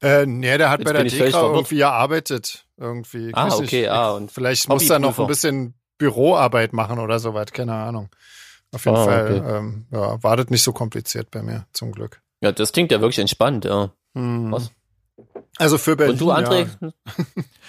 [0.00, 2.66] Äh, nee, der hat Jetzt bei der DEKRA irgendwie gearbeitet.
[2.76, 3.30] Irgendwie.
[3.34, 7.52] Ah, okay, ah, und vielleicht muss er noch ein bisschen Büroarbeit machen oder so weit,
[7.52, 8.08] keine Ahnung.
[8.72, 9.56] Auf jeden ah, Fall okay.
[9.56, 12.22] ähm, ja, war das nicht so kompliziert bei mir, zum Glück.
[12.40, 13.92] Ja, das klingt ja wirklich entspannt, ja.
[14.14, 14.50] Hm.
[14.50, 14.72] Was?
[15.58, 16.14] Also für Berlin.
[16.14, 16.66] Und du, André?
[16.80, 16.90] Ja.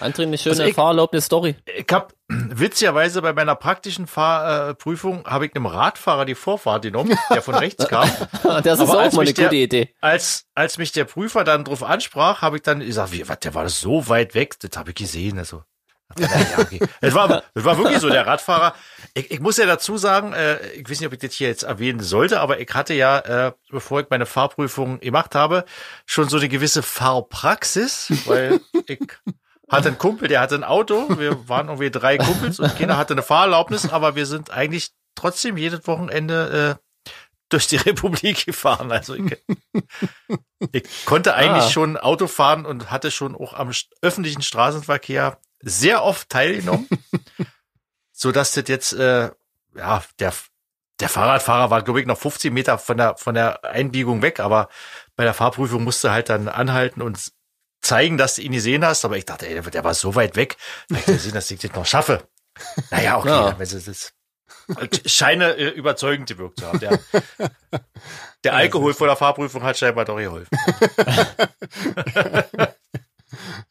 [0.00, 1.54] André, eine schöne also ich, Fahrerlaubnis-Story.
[1.76, 7.16] Ich habe witzigerweise bei meiner praktischen Fahrprüfung äh, habe ich einem Radfahrer die Vorfahrt genommen,
[7.30, 8.08] der von rechts kam.
[8.62, 9.94] das ist Aber auch mal eine der, gute Idee.
[10.00, 13.54] Als, als mich der Prüfer dann drauf ansprach, habe ich dann gesagt, wie, was, der
[13.54, 15.38] war so weit weg, das habe ich gesehen.
[15.38, 15.62] Also
[16.18, 16.80] ja, okay.
[17.00, 18.74] es, war, es war wirklich so, der Radfahrer.
[19.14, 21.62] Ich, ich muss ja dazu sagen, äh, ich weiß nicht, ob ich das hier jetzt
[21.62, 25.64] erwähnen sollte, aber ich hatte ja, äh, bevor ich meine Fahrprüfung gemacht habe,
[26.06, 29.00] schon so eine gewisse Fahrpraxis, weil ich
[29.68, 31.18] hatte einen Kumpel, der hatte ein Auto.
[31.18, 35.56] Wir waren irgendwie drei Kumpels und keiner hatte eine Fahrerlaubnis, aber wir sind eigentlich trotzdem
[35.56, 37.10] jedes Wochenende äh,
[37.48, 38.92] durch die Republik gefahren.
[38.92, 39.36] Also ich,
[40.72, 41.70] ich konnte eigentlich ah.
[41.70, 43.70] schon Auto fahren und hatte schon auch am
[44.02, 46.88] öffentlichen Straßenverkehr sehr oft teilgenommen,
[48.12, 49.30] so dass das jetzt äh,
[49.76, 50.32] ja der
[51.00, 54.68] der Fahrradfahrer war glaube ich noch 15 Meter von der von der Einbiegung weg, aber
[55.16, 57.32] bei der Fahrprüfung musste halt dann anhalten und
[57.80, 59.04] zeigen, dass du ihn gesehen hast.
[59.04, 60.56] Aber ich dachte, ey, der war so weit weg,
[60.88, 62.26] vielleicht sehen, dass ich das noch schaffe.
[62.90, 63.52] Naja, okay, ja.
[63.52, 64.14] das ist
[65.06, 66.78] scheine äh, überzeugend gewirkt zu haben.
[66.80, 66.98] Der,
[68.44, 70.48] der Alkohol vor der Fahrprüfung hat scheinbar doch geholfen.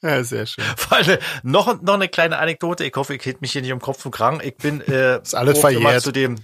[0.04, 0.64] Ja, sehr schön.
[0.89, 2.84] Weil, noch, noch eine kleine Anekdote.
[2.84, 4.41] Ich hoffe, ich hätte mich hier nicht um Kopf und Kragen.
[4.43, 6.01] Ich bin äh, ist alles verjährt.
[6.01, 6.36] zu dem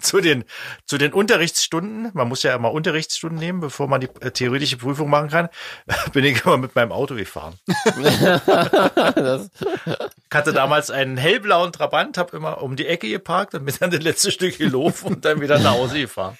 [0.00, 0.44] zu den
[0.86, 2.10] zu den Unterrichtsstunden.
[2.14, 5.48] Man muss ja immer Unterrichtsstunden nehmen, bevor man die äh, theoretische Prüfung machen kann.
[6.12, 7.58] bin ich immer mit meinem Auto gefahren.
[7.66, 8.20] ich
[10.32, 14.02] hatte damals einen hellblauen Trabant, habe immer um die Ecke geparkt und bin dann das
[14.02, 16.38] letzte Stück gelaufen und dann wieder nach Hause gefahren.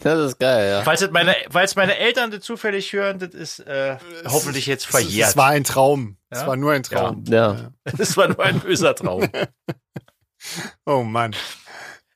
[0.00, 0.82] Das ist geil, ja.
[0.82, 5.30] Falls es meine, falls meine Eltern das zufällig hören, das ist äh, hoffentlich jetzt verjährt.
[5.30, 6.16] Es war ein Traum.
[6.28, 6.46] Es ja?
[6.46, 7.24] war nur ein Traum.
[7.28, 7.72] Ja.
[7.98, 9.28] Es war nur ein böser Traum.
[10.86, 11.34] oh Mann.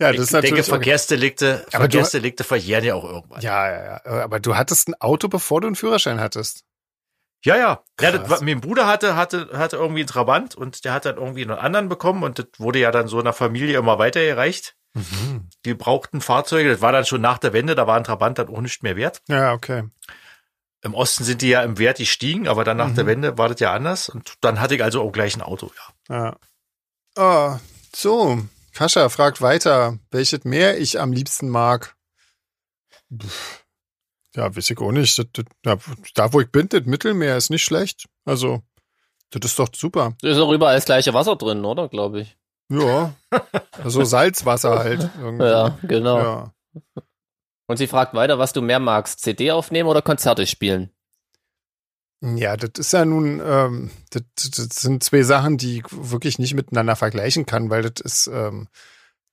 [0.01, 3.41] Ja, das ich ist natürlich denke, Verkehrsdelikte, aber Verkehrsdelikte du, verjähren ja auch irgendwann.
[3.41, 4.25] Ja, ja, ja.
[4.25, 6.65] Aber du hattest ein Auto, bevor du einen Führerschein hattest.
[7.45, 7.85] Ja, ja.
[8.01, 11.43] ja das, mein Bruder hatte, hatte, hatte irgendwie einen Trabant und der hat dann irgendwie
[11.43, 14.77] einen anderen bekommen und das wurde ja dann so in der Familie immer weitergereicht.
[14.95, 15.49] Mhm.
[15.65, 18.49] Die brauchten Fahrzeuge, das war dann schon nach der Wende, da war ein Trabant dann
[18.49, 19.23] auch nicht mehr wert.
[19.29, 19.85] Ja, okay.
[20.83, 22.95] Im Osten sind die ja im Wert gestiegen, aber dann nach mhm.
[22.95, 25.71] der Wende war das ja anders und dann hatte ich also auch gleich ein Auto,
[26.09, 26.17] ja.
[26.17, 26.37] Ja.
[27.17, 27.59] Oh,
[27.95, 28.43] so,
[28.73, 31.97] Kascha fragt weiter, welches Meer ich am liebsten mag.
[34.35, 35.17] Ja, weiß ich auch nicht.
[35.19, 35.77] Das, das,
[36.15, 38.07] da, wo ich bin, das Mittelmeer ist nicht schlecht.
[38.25, 38.63] Also,
[39.31, 40.17] das ist doch super.
[40.21, 41.89] Da ist auch überall das gleiche Wasser drin, oder?
[41.89, 42.37] Glaube ich.
[42.71, 43.15] Ja,
[43.85, 45.11] so Salzwasser halt.
[45.21, 45.45] Irgendwie.
[45.45, 46.19] Ja, genau.
[46.19, 46.55] Ja.
[47.67, 50.91] Und sie fragt weiter, was du mehr magst, CD aufnehmen oder Konzerte spielen?
[52.21, 56.55] Ja, das ist ja nun, ähm, das, das sind zwei Sachen, die ich wirklich nicht
[56.55, 58.69] miteinander vergleichen kann, weil das ist, ähm,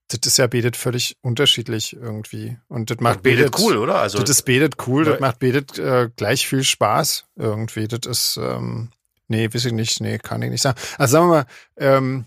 [0.10, 2.58] das ist ja betet völlig unterschiedlich irgendwie.
[2.68, 3.96] Und das macht Betet cool, oder?
[3.96, 7.88] Also das ist betet cool, das macht betet äh, gleich viel Spaß irgendwie.
[7.88, 8.90] Das ist, ähm,
[9.30, 10.78] nee, weiß ich nicht, nee, kann ich nicht sagen.
[10.98, 11.46] Also sagen wir mal,
[11.78, 12.26] ähm,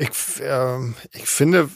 [0.00, 1.68] ich, ähm, ich finde,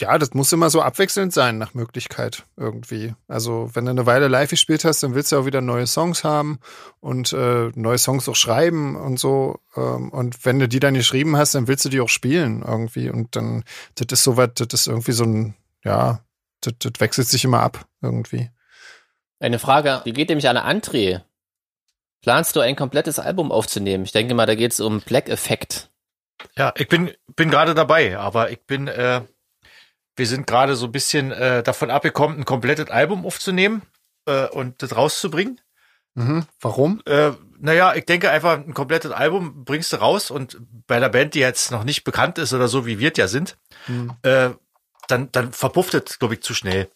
[0.00, 3.14] ja, das muss immer so abwechselnd sein nach Möglichkeit irgendwie.
[3.26, 6.24] Also wenn du eine Weile live gespielt hast, dann willst du auch wieder neue Songs
[6.24, 6.58] haben
[7.00, 9.60] und äh, neue Songs auch schreiben und so.
[9.76, 13.10] Ähm, und wenn du die dann geschrieben hast, dann willst du die auch spielen irgendwie.
[13.10, 13.64] Und dann,
[13.94, 15.54] das ist so was, das ist irgendwie so ein,
[15.84, 16.20] ja,
[16.60, 18.50] das, das wechselt sich immer ab irgendwie.
[19.40, 21.22] Eine Frage, die geht nämlich an André.
[22.22, 24.04] Planst du ein komplettes Album aufzunehmen?
[24.04, 25.90] Ich denke mal, da geht es um Black Effect.
[26.56, 29.22] Ja, ich bin, bin gerade dabei, aber ich bin, äh,
[30.16, 33.82] wir sind gerade so ein bisschen äh, davon abgekommen, ein komplettes Album aufzunehmen
[34.26, 35.60] äh, und das rauszubringen.
[36.14, 36.46] Mhm.
[36.60, 37.00] Warum?
[37.06, 41.34] Äh, naja, ich denke einfach, ein komplettes Album bringst du raus und bei einer Band,
[41.34, 44.14] die jetzt noch nicht bekannt ist oder so, wie wir es ja sind, Mhm.
[44.22, 44.50] äh,
[45.06, 46.90] dann, dann verpufft es, glaube ich, zu schnell.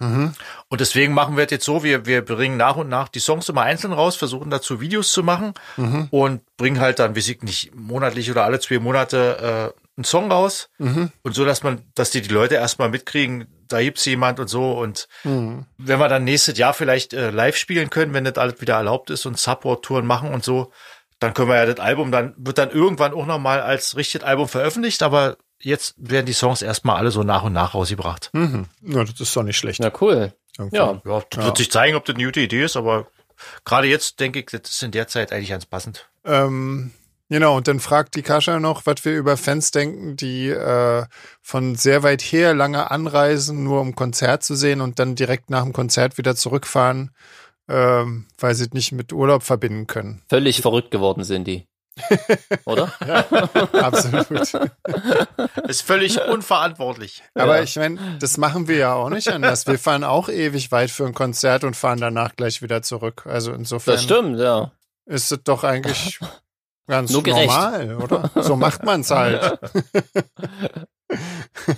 [0.00, 0.32] Mhm.
[0.68, 3.48] Und deswegen machen wir es jetzt so, wir, wir bringen nach und nach die Songs
[3.48, 6.08] immer einzeln raus, versuchen dazu Videos zu machen Mhm.
[6.10, 10.32] und bringen halt dann, weiß ich nicht, monatlich oder alle zwei Monate äh, einen Song
[10.32, 10.68] raus.
[10.78, 11.12] Mhm.
[11.22, 14.72] Und so, dass man, dass die, die Leute erstmal mitkriegen, da gibt's jemand und so.
[14.72, 15.66] Und Mhm.
[15.78, 19.10] wenn wir dann nächstes Jahr vielleicht äh, live spielen können, wenn das alles wieder erlaubt
[19.10, 20.72] ist und Support-Touren machen und so,
[21.18, 24.48] dann können wir ja das Album, dann wird dann irgendwann auch nochmal als richtiges Album
[24.48, 28.30] veröffentlicht, aber jetzt werden die Songs erstmal alle so nach und nach rausgebracht.
[28.32, 28.66] Mhm.
[28.82, 29.80] Ja, das ist doch nicht schlecht.
[29.80, 30.32] Na cool.
[30.58, 30.76] irgendwie.
[30.76, 31.00] Ja.
[31.04, 31.44] Ja, das Ja.
[31.46, 33.06] wird sich zeigen, ob das eine gute Idee ist, aber
[33.64, 36.08] gerade jetzt denke ich, das ist in der Zeit eigentlich ganz passend.
[36.24, 36.90] Ähm,
[37.30, 41.04] genau, und dann fragt die Kascha noch, was wir über Fans denken, die äh,
[41.40, 45.62] von sehr weit her lange anreisen, nur um Konzert zu sehen und dann direkt nach
[45.62, 47.10] dem Konzert wieder zurückfahren,
[47.68, 50.20] ähm, weil sie es nicht mit Urlaub verbinden können.
[50.28, 51.66] Völlig verrückt geworden sind die.
[52.64, 52.92] Oder?
[53.72, 54.30] Absolut.
[55.68, 57.22] Ist völlig unverantwortlich.
[57.34, 57.62] Aber Ja.
[57.62, 59.66] ich meine, das machen wir ja auch nicht anders.
[59.66, 63.26] Wir fahren auch ewig weit für ein Konzert und fahren danach gleich wieder zurück.
[63.26, 64.70] Also insofern Das stimmt, ja.
[65.06, 66.18] ist es doch eigentlich
[66.86, 68.30] ganz normal, oder?
[68.42, 69.58] So macht man's halt.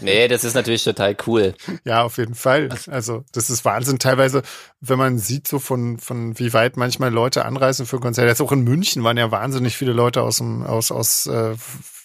[0.00, 1.54] Nee, das ist natürlich total cool.
[1.84, 2.68] Ja, auf jeden Fall.
[2.90, 3.98] Also, das ist Wahnsinn.
[3.98, 4.42] Teilweise,
[4.80, 8.28] wenn man sieht, so von, von wie weit manchmal Leute anreisen für Konzerte.
[8.28, 11.54] Jetzt auch in München waren ja wahnsinnig viele Leute aus dem, aus, aus äh,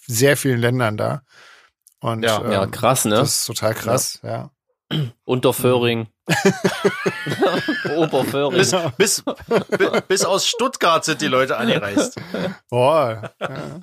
[0.08, 1.22] sehr vielen Ländern da.
[2.00, 3.16] Und Ja, ähm, Ja, krass, ne?
[3.16, 4.50] das ist total krass, ja.
[5.26, 6.08] Unterföhring.
[7.96, 8.58] Oberföhring.
[8.58, 9.24] Bis, bis,
[9.78, 12.16] bi- bis aus Stuttgart sind die Leute angereist.
[12.70, 13.32] Boah.
[13.42, 13.80] Ja.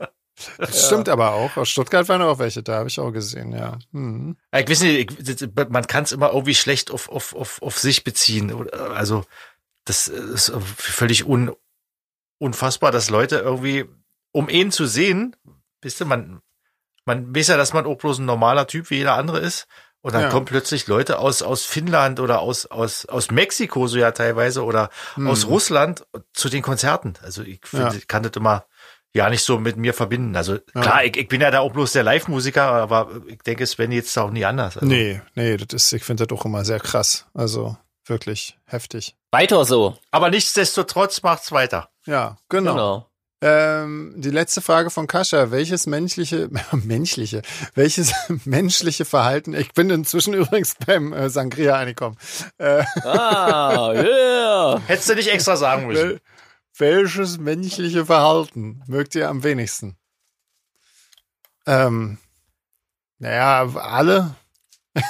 [0.58, 1.56] Das stimmt aber auch.
[1.56, 3.78] Aus Stuttgart waren auch welche da, habe ich auch gesehen, ja.
[3.92, 7.78] Ja, Ich weiß nicht, ich, man kann es immer irgendwie schlecht auf, auf, auf, auf
[7.78, 8.52] sich beziehen.
[8.72, 9.24] Also,
[9.84, 11.52] das ist völlig un,
[12.38, 13.84] unfassbar, dass Leute irgendwie,
[14.32, 15.36] um ihn zu sehen,
[15.82, 16.40] wisst ihr, man,
[17.04, 19.66] man weiß ja, dass man auch bloß ein normaler Typ wie jeder andere ist.
[20.00, 20.28] Und dann Ja.
[20.30, 24.90] kommen plötzlich Leute aus, aus Finnland oder aus, aus, aus Mexiko so ja teilweise oder
[25.16, 26.04] aus Russland
[26.34, 27.14] zu den Konzerten.
[27.22, 27.92] Also ich finde, Hm.
[27.92, 27.98] Ja.
[27.98, 28.66] ich kann das immer
[29.14, 30.36] ja nicht so mit mir verbinden.
[30.36, 33.92] Also klar, ich, ich bin ja da auch bloß der Live-Musiker, aber ich denke, Sven
[33.92, 34.76] jetzt auch nie anders.
[34.76, 37.26] Also, Nee, nee, das ist, ich finde das auch immer sehr krass.
[37.32, 39.16] Also wirklich heftig.
[39.30, 39.96] Weiter so.
[40.10, 41.88] Aber nichtsdestotrotz macht's weiter.
[42.06, 42.72] Ja, genau.
[42.72, 43.10] Genau.
[43.40, 45.50] Ähm, die letzte Frage von Kascha.
[45.50, 47.42] Welches menschliche, menschliche,
[47.74, 48.12] welches
[48.46, 52.16] menschliche Verhalten, ich bin inzwischen übrigens beim äh, Sangria angekommen.
[52.58, 54.80] Äh, Ah, yeah.
[54.86, 56.20] Hättest du nicht extra sagen müssen.
[56.78, 59.96] Wel, welches menschliche Verhalten mögt ihr am wenigsten?
[61.66, 62.18] Ähm,
[63.18, 64.34] naja, alle.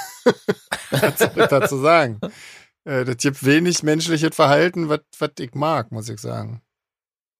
[0.91, 2.19] Was soll ich dazu sagen?
[2.85, 5.01] Äh, das gibt wenig menschliches Verhalten, was
[5.39, 6.61] ich mag, muss ich sagen.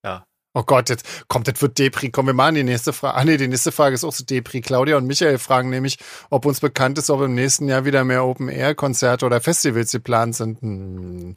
[0.03, 0.25] Ja.
[0.53, 2.11] Oh Gott, jetzt kommt, das wird Depri.
[2.11, 3.17] Kommen wir mal an die nächste Frage.
[3.17, 4.61] Ah nee, die nächste Frage ist auch so Depri.
[4.61, 5.97] Claudia und Michael fragen nämlich,
[6.29, 10.61] ob uns bekannt ist, ob im nächsten Jahr wieder mehr Open-Air-Konzerte oder Festivals geplant sind.
[10.61, 11.35] Hm.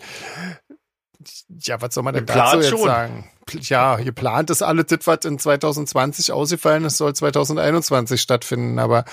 [1.48, 2.86] Ja, was soll man denn Geplant dazu jetzt schon.
[2.86, 3.30] sagen?
[3.60, 8.78] Ja, geplant ist alles das, was in 2020 ausgefallen ist, soll 2021 stattfinden.
[8.78, 9.04] Aber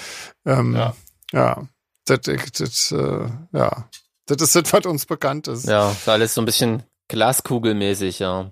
[0.45, 0.95] ähm, Ja.
[1.31, 1.67] ja,
[2.05, 3.89] das, das, äh, ja,
[4.27, 5.67] das ist das, was uns bekannt ist.
[5.67, 8.51] Ja, ist alles so ein bisschen glaskugelmäßig, ja.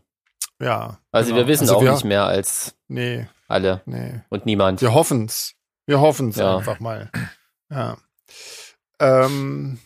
[0.62, 1.42] ja Also genau.
[1.42, 4.22] wir wissen Also auch wir, nicht mehr als Nee, alle nee.
[4.30, 4.82] und niemand.
[4.82, 5.54] Wir hoffen's.
[5.86, 6.58] Wir hoffen's Ja.
[6.58, 7.12] einfach mal.
[7.70, 7.98] Ja.
[9.00, 9.80] Ähm,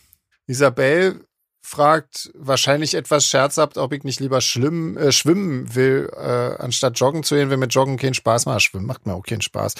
[0.46, 1.24] Isabel
[1.68, 7.22] fragt wahrscheinlich etwas scherzhaft, ob ich nicht lieber schwimmen, äh, schwimmen will, äh, anstatt joggen
[7.22, 8.62] zu gehen, wenn mir Joggen keinen Spaß macht.
[8.62, 9.74] Schwimmen macht mir auch keinen Spaß.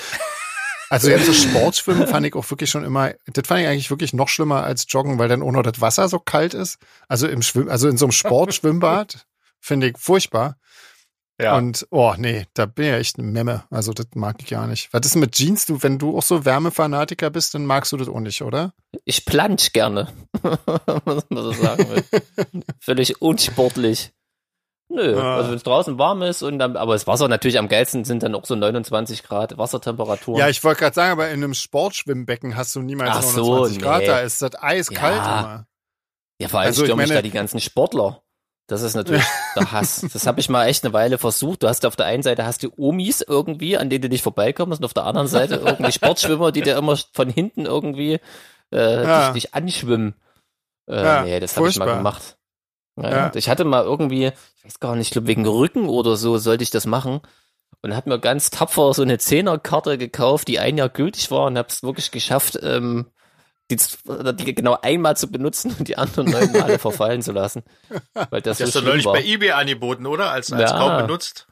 [0.91, 4.15] Also jetzt das Sportschwimmen fand ich auch wirklich schon immer, das fand ich eigentlich wirklich
[4.15, 6.79] noch schlimmer als Joggen, weil dann auch noch das Wasser so kalt ist.
[7.09, 9.27] Also im Schwimm, also in so einem Sportschwimmbad
[9.61, 10.57] finde ich furchtbar.
[11.41, 11.57] Ja.
[11.57, 13.63] Und, oh nee, da bin ich ja echt eine Memme.
[13.71, 14.89] Also das mag ich gar nicht.
[14.93, 15.67] Was ist mit Jeans?
[15.67, 18.73] Du, wenn du auch so Wärmefanatiker bist, dann magst du das auch nicht, oder?
[19.05, 20.09] Ich plansch gerne.
[20.43, 22.05] Was man so sagen will.
[22.81, 24.11] Völlig unsportlich.
[24.91, 25.37] Nö, Ah.
[25.37, 28.23] also wenn es draußen warm ist und dann, aber das Wasser natürlich am geilsten sind
[28.23, 30.39] dann auch so 29 Grad Wassertemperatur.
[30.39, 33.83] Ja, ich wollte gerade sagen, aber in einem Sportschwimmbecken hast du niemals Ach so, 29
[33.83, 34.01] Grad.
[34.01, 34.07] nee.
[34.07, 35.41] Da ist das eiskalt Ja.
[35.41, 35.67] immer.
[36.41, 38.23] Ja, vor allem Also, ich stürmen mich da die ganzen Sportler.
[38.69, 39.25] Das ist natürlich
[39.57, 40.07] der Hass.
[40.13, 41.63] Das habe ich mal echt eine Weile versucht.
[41.63, 44.81] Du hast auf der einen Seite hast du Omis irgendwie, an denen du nicht vorbeikommst,
[44.81, 48.21] und auf der anderen Seite irgendwie Sportschwimmer, die dir immer von hinten irgendwie
[48.71, 49.31] äh, Ja.
[49.33, 50.15] dich, dich anschwimmen.
[50.87, 52.37] Äh, Ja, nee, das habe ich mal gemacht.
[52.97, 53.33] Ja, Ja.
[53.35, 54.27] Ich hatte mal irgendwie,
[54.59, 57.21] ich weiß gar nicht, ich glaube wegen Rücken oder so sollte ich das machen.
[57.81, 61.57] Und hab mir ganz tapfer so eine Zehnerkarte gekauft, die ein Jahr gültig war und
[61.57, 63.07] habe es wirklich geschafft, ähm,
[63.71, 63.77] die,
[64.37, 67.63] die genau einmal zu benutzen und die anderen neun Male verfallen zu lassen.
[68.31, 69.13] Weil das Das hast so du schlimm neulich war.
[69.15, 70.31] bei eBay angeboten, oder?
[70.31, 70.79] Als, als Ja.
[70.79, 71.47] kaum benutzt.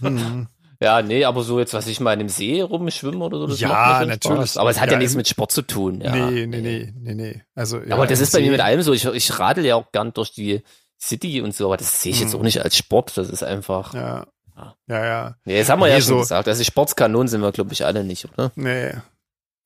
[0.00, 0.48] Hm.
[0.80, 3.58] Ja, nee, aber so jetzt, was ich mal in dem See rumschwimme oder so, das
[3.58, 4.38] Ja, macht mir natürlich.
[4.50, 4.56] Spaß.
[4.58, 6.00] Aber es hat ja, Ja, nichts mit Sport zu tun.
[6.00, 6.14] Ja.
[6.14, 7.42] nee, nee, nee, nee, nee.
[7.56, 8.92] Also, ja, aber das ist bei mir See- mit allem so.
[8.92, 10.62] Ich, ich radel ja auch gern durch die
[11.00, 12.38] City und so, aber das sehe ich jetzt Hm.
[12.38, 13.16] auch nicht als Sport.
[13.16, 13.92] Das ist einfach.
[13.92, 14.74] Ja, Ja.
[14.86, 15.34] ja, ja.
[15.44, 16.46] Nee, das haben wir Nee, ja schon so- gesagt.
[16.46, 18.52] Also Sportskanonen sind wir, glaube ich, alle nicht, oder?
[18.54, 18.92] Nee.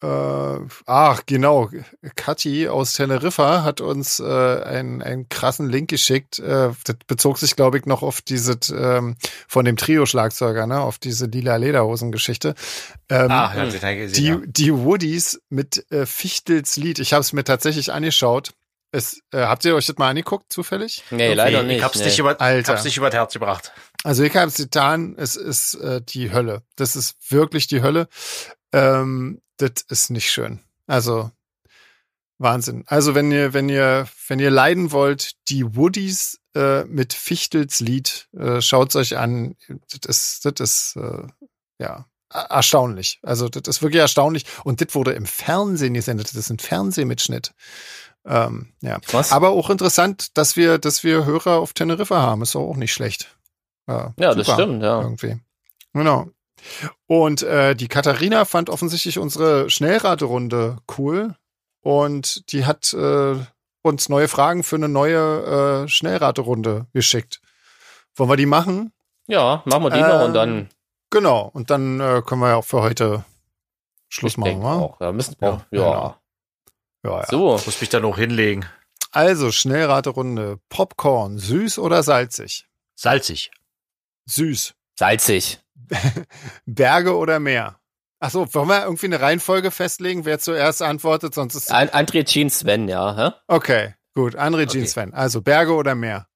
[0.02, 1.70] Äh, ach, genau.
[2.16, 6.38] Kathi aus Teneriffa hat uns äh, einen, einen krassen Link geschickt.
[6.40, 10.98] Äh, das bezog sich, glaube ich, noch auf diese ähm, von dem Trio-Schlagzeuger, ne, auf
[10.98, 12.54] diese lila Lederhosen-Geschichte.
[13.08, 14.40] Ähm, Ah, ja, ich die, ja.
[14.44, 16.98] die Woodies mit äh, Fichtels Lied.
[16.98, 18.52] Ich habe es mir tatsächlich angeschaut.
[18.90, 21.02] Es, äh, habt ihr euch das mal angeguckt, zufällig?
[21.10, 21.76] Nee, leider Nee, nicht.
[21.78, 22.04] Ich hab's, nee.
[22.06, 22.72] nicht über, ich Alter.
[22.72, 23.72] hab's nicht über das Herz gebracht.
[24.04, 26.62] Also ich habe es getan, es ist äh, die Hölle.
[26.76, 28.08] Das ist wirklich die Hölle.
[28.72, 30.60] Ähm, das ist nicht schön.
[30.86, 31.30] Also
[32.38, 32.84] Wahnsinn.
[32.86, 38.28] Also wenn ihr, wenn ihr, wenn ihr leiden wollt, die Woodies äh, mit Fichtels Lied,
[38.36, 39.56] äh, schaut's euch an.
[39.90, 41.26] Das ist, das ist äh,
[41.78, 43.20] ja er- erstaunlich.
[43.22, 44.44] Also das ist wirklich erstaunlich.
[44.64, 46.28] Und das wurde im Fernsehen gesendet.
[46.28, 47.54] Das ist ein Fernsehmitschnitt.
[48.24, 48.98] Ähm, ja.
[49.12, 49.32] Was?
[49.32, 52.42] Aber auch interessant, dass wir, dass wir Hörer auf Teneriffa haben.
[52.42, 53.36] Ist auch nicht schlecht.
[53.88, 55.00] Ja, ja, das stimmt, ja.
[55.00, 55.40] Irgendwie.
[55.92, 56.30] Genau.
[57.06, 61.34] Und äh, die Katharina fand offensichtlich unsere Schnellraterunde cool.
[61.80, 63.36] Und die hat äh,
[63.82, 67.40] uns neue Fragen für eine neue äh, Schnellraterunde geschickt.
[68.14, 68.92] Wollen wir die machen?
[69.26, 70.68] Ja, machen wir die Ähm, noch und dann
[71.12, 71.50] Genau.
[71.52, 73.24] Und dann äh, können wir ja auch für heute
[74.08, 74.76] Schluss ich machen, wa?
[74.76, 75.00] auch.
[75.00, 75.48] Ja, müssen wir.
[75.48, 75.66] Ja.
[75.70, 76.16] genau.
[77.04, 77.26] Ja, ja.
[77.26, 77.52] So.
[77.52, 78.64] Muss mich dann auch hinlegen.
[79.10, 80.58] Also, Schnellraterunde.
[80.70, 82.66] Popcorn, süß oder salzig?
[82.94, 83.50] Salzig.
[84.24, 84.74] Süß.
[84.98, 85.60] Salzig.
[86.66, 87.78] Berge oder Meer?
[88.20, 92.24] Ach so, wollen wir irgendwie eine Reihenfolge festlegen, wer zuerst antwortet, sonst ist An André
[92.24, 93.16] Jean Sven, ja.
[93.16, 93.30] Hä?
[93.48, 94.36] Okay, gut.
[94.36, 94.86] André Jean Okay.
[94.86, 95.14] Sven.
[95.14, 96.28] Also Berge oder Meer?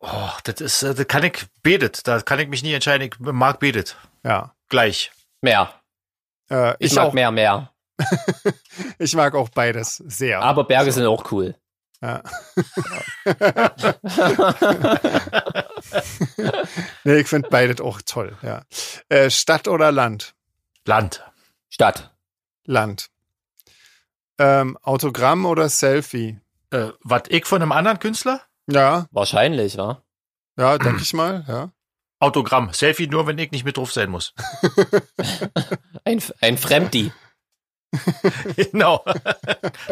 [0.00, 2.06] Oh, das ist, äh, das kann ich betet.
[2.08, 3.08] Da kann ich mich nie entscheiden.
[3.08, 3.96] Ich mag betet.
[4.24, 4.54] Ja.
[4.68, 5.12] Gleich.
[5.40, 5.72] Mehr.
[6.50, 7.12] Äh, Ich, ich, mag auch.
[7.12, 7.70] mehr, mehr.
[8.98, 10.42] Ich mag auch beides sehr.
[10.42, 11.54] Aber Berge sind auch cool.
[12.02, 12.22] Ja.
[17.04, 18.36] nee, ich finde beides auch toll.
[18.42, 18.62] Ja.
[19.08, 20.34] Äh, Stadt oder Land?
[20.84, 21.24] Land.
[21.70, 22.14] Stadt.
[22.64, 23.10] Land.
[24.38, 26.40] Ähm, Autogramm oder Selfie?
[26.70, 28.40] Äh, was ich von einem anderen Künstler?
[28.66, 30.02] Ja, Wahrscheinlich, ja.
[30.56, 31.44] ja, denke ich mal.
[31.46, 31.70] Ja.
[32.18, 32.72] Autogramm.
[32.72, 34.34] Selfie nur, wenn ich nicht mit drauf sein muss.
[36.04, 37.12] Ein, ein Fremdi.
[38.56, 39.04] genau.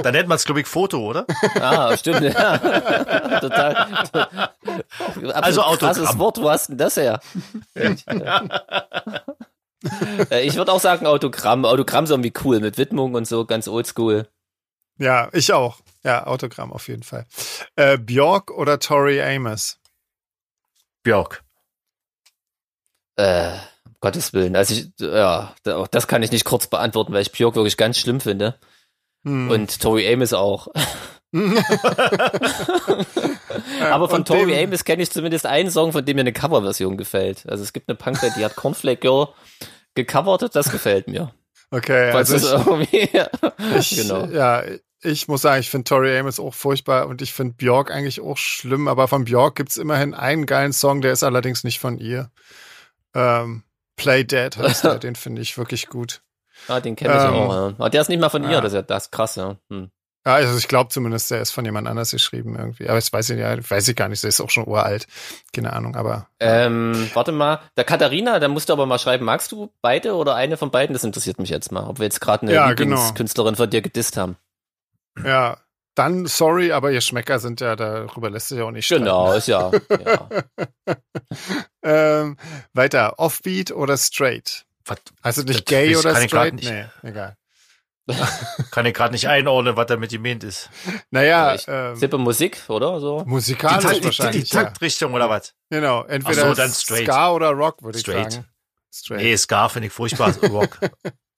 [0.03, 1.27] Dann nennt man es, glaube ich, Foto, oder?
[1.61, 2.23] Ah, stimmt.
[2.23, 2.59] Ja.
[3.39, 3.75] Total.
[3.77, 6.19] Absolut Also krasses Autogramm.
[6.19, 7.21] Wort, wo hast denn das her?
[10.31, 11.65] Äh, ich würde auch sagen Autogramm.
[11.65, 14.29] Autogramm ist irgendwie cool mit Widmung und so, ganz oldschool.
[14.99, 15.81] ja, ich auch.
[16.05, 17.27] Ja, Autogramm auf jeden Fall.
[17.77, 19.79] Äh, Björk oder Tori Amos?
[21.03, 21.43] Björk.
[23.17, 23.53] Äh,
[24.03, 24.55] Gottes Willen.
[24.57, 27.97] Also ich, ja, auch das kann ich nicht kurz beantworten, weil ich Björk wirklich ganz
[27.99, 28.57] schlimm finde.
[29.25, 29.49] Hm.
[29.49, 30.69] Und Tori Amos auch.
[33.81, 37.45] Aber von Tori Amos kenne ich zumindest einen Song, von dem mir eine Coverversion gefällt.
[37.49, 39.29] Also es gibt eine Punkband, die hat Cornflake Girl
[39.95, 41.33] gecovert, das gefällt mir.
[41.71, 43.09] Okay, Falls also es irgendwie,
[43.79, 44.27] ich, genau.
[44.27, 44.63] ja,
[45.01, 48.37] ich muss sagen, ich finde Tori Amos auch furchtbar und ich finde Björk eigentlich auch
[48.37, 52.31] schlimm, aber von Björk gibt's immerhin einen geilen Song, der ist allerdings nicht von ihr.
[53.15, 53.63] Ähm,
[53.97, 56.23] Play Dead heißt der, den finde ich wirklich gut.
[56.69, 57.53] Ah, den kenne ich Ähm, auch.
[57.53, 57.67] Ja.
[57.79, 58.61] Aber der ist nicht mal von ihr, ja.
[58.61, 59.57] das ist ja das ist krass, ja.
[59.71, 59.91] Hm.
[60.25, 62.85] Ja, also ich glaube zumindest, der ist von jemand anders geschrieben irgendwie.
[62.85, 65.09] Aber das weiß ich ja, weiß ich gar nicht, der ist auch schon uralt.
[65.53, 66.29] Keine Ahnung, aber.
[66.39, 70.37] Ähm, warte mal, der Katharina, da musst du aber mal schreiben, magst du beide oder
[70.37, 70.95] eine von beiden?
[70.95, 72.91] Das interessiert mich jetzt mal, ob wir jetzt gerade eine Ja, genau.
[72.95, 74.37] Lieblingskünstlerin von dir gedisst haben.
[75.25, 75.57] Ja,
[75.95, 79.05] dann sorry, aber ihr Schmecker sind ja, darüber lässt sich ja auch nicht streiten.
[79.05, 79.71] Genau, ist ja.
[80.05, 80.29] ja.
[81.83, 82.37] ähm,
[82.73, 84.65] weiter, Offbeat oder Straight?
[84.85, 86.55] Was, Also nicht Das gay oder straight?
[86.55, 86.71] nicht.
[86.71, 87.37] Nee, egal.
[88.73, 90.71] kann ich gerade nicht einordnen, was damit gemeint ist.
[91.11, 93.23] Naja, Ich ähm, Sippe Musik, oder so?
[93.27, 94.51] musikalisch Takt- die, wahrscheinlich.
[94.51, 94.65] die ja.
[94.65, 95.55] Taktrichtung oder was?
[95.71, 97.05] Genau, entweder so, dann straight.
[97.07, 98.33] Ska oder Rock, würde ich Straight.
[98.33, 98.47] sagen.
[98.93, 99.23] Straight.
[99.23, 100.35] Nee, Scar finde ich furchtbar.
[100.49, 100.79] Rock.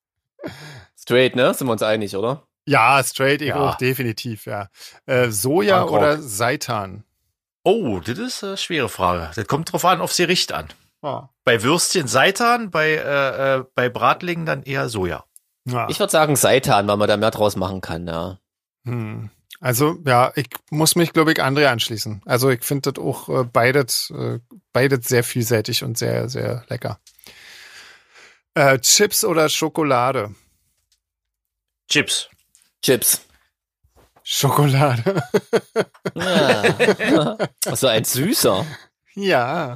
[0.98, 1.52] Straight, ne?
[1.54, 2.46] Sind wir uns einig, oder?
[2.66, 3.56] Ja, straight, ich Ja.
[3.56, 4.68] auch, definitiv, ja.
[5.06, 5.98] Äh, Soja Punkrock.
[5.98, 7.04] oder Seitan?
[7.62, 9.30] Oh, das ist eine schwere Frage.
[9.34, 10.68] Das kommt drauf an, auf sie riecht an.
[11.02, 11.30] Ja.
[11.44, 15.24] Bei Würstchen Seitan, bei, äh, äh, bei Bratlingen dann eher Soja.
[15.66, 15.88] Ja.
[15.88, 18.38] Ich würde sagen Seitan, weil man da mehr draus machen kann, ja.
[18.84, 19.30] Hm.
[19.60, 22.22] Also, ja, ich muss mich, glaube ich, André anschließen.
[22.26, 24.40] Also, ich finde das auch äh, beides, äh,
[24.74, 26.98] beides sehr vielseitig und sehr, sehr lecker.
[28.54, 30.34] Äh, Chips oder Schokolade?
[31.90, 32.28] Chips.
[32.84, 33.22] Chips.
[34.22, 35.22] Schokolade.
[36.14, 37.38] Ja.
[37.74, 38.66] so ein süßer.
[39.14, 39.74] ja.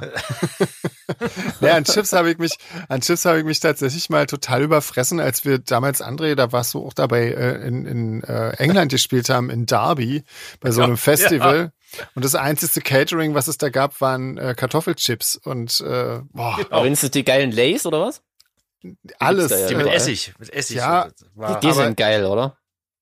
[1.59, 2.51] ja, an Chips habe ich mich,
[2.87, 6.75] an Chips habe ich mich tatsächlich mal total überfressen, als wir damals, André, da warst
[6.75, 10.23] du auch dabei, äh, in, in äh, England gespielt haben, in Derby,
[10.59, 11.71] bei so Ja, einem Festival.
[12.13, 16.83] Und das einzige Catering, was es da gab, waren äh, Kartoffelchips und äh, boah, Aber
[16.83, 18.21] findest du die geilen Lays oder was?
[19.17, 19.49] alles.
[19.51, 20.33] ja Die mit Essig.
[20.37, 20.77] Mit Essig.
[20.77, 22.55] Ja, Die aber- sind geil, oder?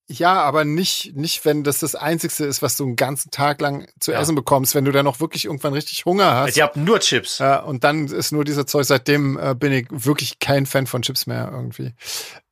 [0.09, 3.89] Ja, aber nicht, nicht, wenn das das Einzigste ist, was du einen ganzen Tag lang
[3.99, 4.21] zu Ja.
[4.21, 6.45] essen bekommst, wenn du dann noch wirklich irgendwann richtig Hunger hast.
[6.45, 7.41] Also ihr habt nur Chips.
[7.41, 8.85] Äh, und dann ist nur dieser Zeug.
[8.85, 11.93] Seitdem äh, bin ich wirklich kein Fan von Chips mehr irgendwie.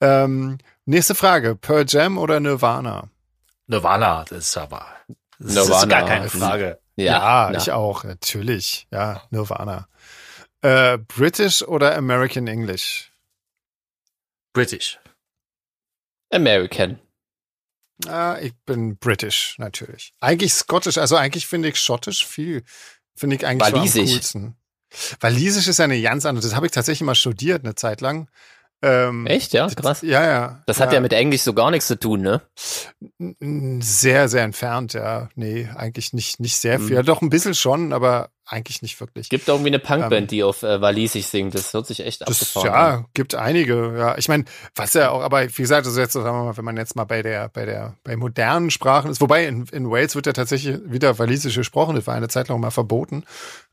[0.02, 3.10] Ähm, nächste Frage: Pearl Jam oder Nirvana?
[3.68, 4.86] Nirvana, das ist aber.
[5.40, 5.78] Das Nirvana.
[5.84, 6.80] ist gar keine Frage.
[6.98, 7.58] Ja, na.
[7.58, 8.88] ich auch, natürlich.
[8.92, 9.88] Ja, Nirvana.
[10.62, 13.12] Äh, British oder American English?
[14.54, 15.00] British.
[16.32, 17.00] American.
[18.08, 20.14] Ah, ich bin British, natürlich.
[20.20, 22.64] Eigentlich Scottish, also eigentlich finde ich Schottisch viel,
[23.16, 24.12] finde ich eigentlich so am Walisisch.
[24.12, 24.56] coolsten.
[25.20, 28.30] Walisisch ist ja eine ganz andere, das habe ich tatsächlich mal studiert eine Zeit lang.
[28.82, 29.68] Ähm, Echt, ja?
[29.68, 30.02] Krass.
[30.02, 30.64] Ja, ja.
[30.68, 32.42] Das hat ja mit Englisch so gar nichts zu tun, ne?
[33.82, 35.30] Sehr, sehr entfernt, ja.
[35.36, 36.90] Nee, eigentlich nicht, nicht sehr viel.
[36.90, 36.96] Mhm.
[36.96, 39.30] Ja, doch ein bisschen schon, aber eigentlich nicht wirklich.
[39.30, 41.56] Gibt irgendwie eine Punkband, Ähm, die auf äh, Walisisch singt.
[41.56, 43.00] Das hört sich echt Das, abgefahren an.
[43.02, 44.18] ja, gibt einige, ja.
[44.18, 46.78] Ich meine, was ja auch, aber wie gesagt, also jetzt, sagen wir mal, wenn man
[46.78, 50.28] jetzt mal bei der, bei der, bei modernen Sprachen ist, wobei in, in Wales wird
[50.28, 53.24] ja tatsächlich wieder Walisisch gesprochen, das war eine Zeit lang mal verboten.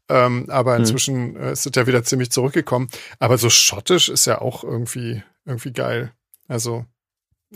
[0.08, 0.80] Ähm, aber Hm.
[0.80, 2.88] inzwischen äh, ist es ja wieder ziemlich zurückgekommen.
[3.18, 6.12] Aber so Schottisch ist ja auch irgendwie, irgendwie geil.
[6.48, 6.84] Also,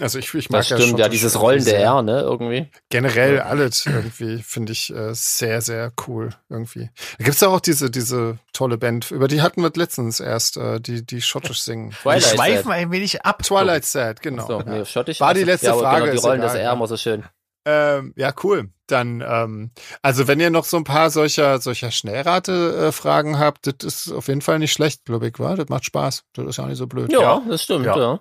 [0.00, 1.74] also ich, ich mag Das ja stimmt, ja, Schottisch dieses rollende.
[1.74, 2.68] R, ne, irgendwie.
[2.90, 6.90] Generell alles irgendwie finde ich äh, sehr, sehr cool irgendwie.
[7.18, 10.80] Da gibt's ja auch diese, diese tolle Band, über die hatten wir letztens erst, äh,
[10.80, 11.90] die, die schottisch singen.
[12.02, 12.72] Twilight schweifen Sad.
[12.72, 13.42] ein wenig ab.
[13.42, 14.46] Twilight Sad, genau.
[14.46, 14.64] So, ja.
[14.64, 15.20] nee, schottisch.
[15.20, 16.72] War die letzte ja, aber Frage, Genau, die rollen das R ja.
[16.72, 17.24] immer so schön.
[17.68, 18.70] Ähm, ja, cool.
[18.86, 24.12] Dann, ähm, also wenn ihr noch so ein paar solcher, solcher Schnellrate-Fragen habt, das ist
[24.12, 25.56] auf jeden Fall nicht schlecht, glaube ich, wa?
[25.56, 26.22] Das macht Spaß.
[26.34, 27.10] Das ist ja auch nicht so blöd.
[27.10, 27.42] Ja, Ja.
[27.48, 27.98] das stimmt, Ja.
[27.98, 28.20] ja.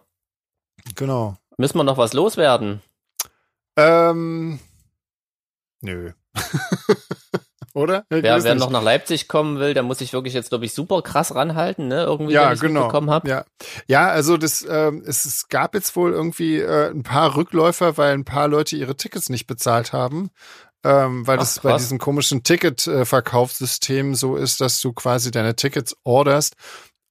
[0.95, 1.37] Genau.
[1.57, 2.81] Müssen wir noch was loswerden?
[3.77, 4.59] Ähm,
[5.81, 6.11] nö.
[7.73, 8.05] Oder?
[8.09, 10.73] Ich Wer, wer noch nach Leipzig kommen will, der muss sich wirklich jetzt, glaube ich,
[10.73, 12.03] super krass ranhalten, ne?
[12.03, 12.79] Irgendwie, Ja, wenn genau.
[12.83, 13.27] mitbekommen hab.
[13.27, 13.43] Ja,
[13.85, 18.13] ja also das, ähm, es, es gab jetzt wohl irgendwie äh, ein paar Rückläufer, weil
[18.13, 20.31] ein paar Leute ihre Tickets nicht bezahlt haben.
[20.85, 21.81] Ähm, weil Ach, das bei krass.
[21.81, 26.55] diesem komischen Ticket-Verkaufssystem so ist, dass du quasi deine Tickets orderst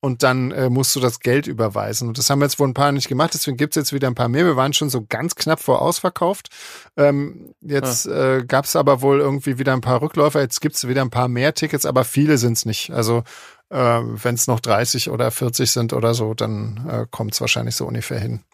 [0.05, 2.09] und dann äh, musst du das Geld überweisen.
[2.09, 4.29] Und das haben jetzt wohl ein paar nicht gemacht, deswegen gibt's jetzt wieder ein paar
[4.29, 4.45] mehr.
[4.45, 6.51] Wir waren schon so ganz knapp vor ausverkauft.
[6.99, 10.43] Ähm, jetzt äh, gab's aber wohl irgendwie wieder ein paar Rückläufer.
[10.43, 12.91] Jetzt gibt's wieder ein paar mehr Tickets, aber viele sind's nicht.
[12.91, 13.25] Also
[13.71, 17.75] äh, wenn es noch 30 oder 40 sind oder so, dann äh, kommt es wahrscheinlich
[17.75, 18.45] so ungefähr hin.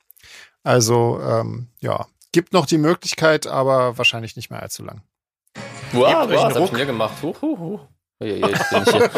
[0.63, 5.03] Also ähm, ja, gibt noch die Möglichkeit, aber wahrscheinlich nicht mehr allzu lang.
[5.91, 7.15] Wow, euch wow, einen was hab ich hier gemacht?
[7.21, 7.81] Huch, huch.
[8.23, 9.11] Ui, ui, jetzt bin ich hier.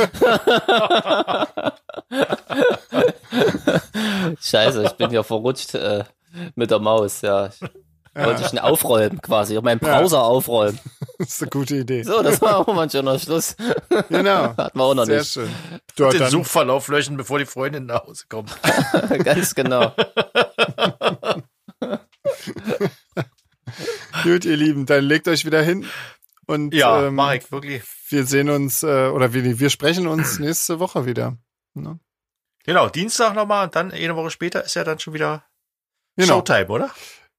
[4.40, 6.04] Scheiße, ich bin hier verrutscht äh,
[6.54, 7.50] mit der Maus, ja.
[8.14, 10.78] Ich wollte ich ihn aufräumen quasi, meinen Browser aufräumen.
[11.18, 12.02] Das ist eine gute Idee.
[12.02, 13.54] So, das war auch mal ein schöner Schluss.
[14.08, 14.42] Genau.
[14.56, 15.32] Hatten wir auch noch Sehr nicht.
[15.32, 15.48] schön.
[15.96, 18.50] Ja, Den Suchverlauf löschen, bevor die Freundin nach Hause kommt.
[19.22, 19.92] Ganz genau.
[24.24, 25.86] gut, ihr Lieben, dann legt euch wieder hin
[26.46, 27.84] und Ja, ähm, ich wirklich.
[28.08, 31.36] wir sehen uns äh, oder wir, wir sprechen uns nächste Woche wieder.
[31.74, 31.98] Ne?
[32.64, 35.44] Genau, Dienstag nochmal und dann eine Woche später ist ja dann schon wieder
[36.16, 36.34] Genau.
[36.36, 36.90] Showtime, oder?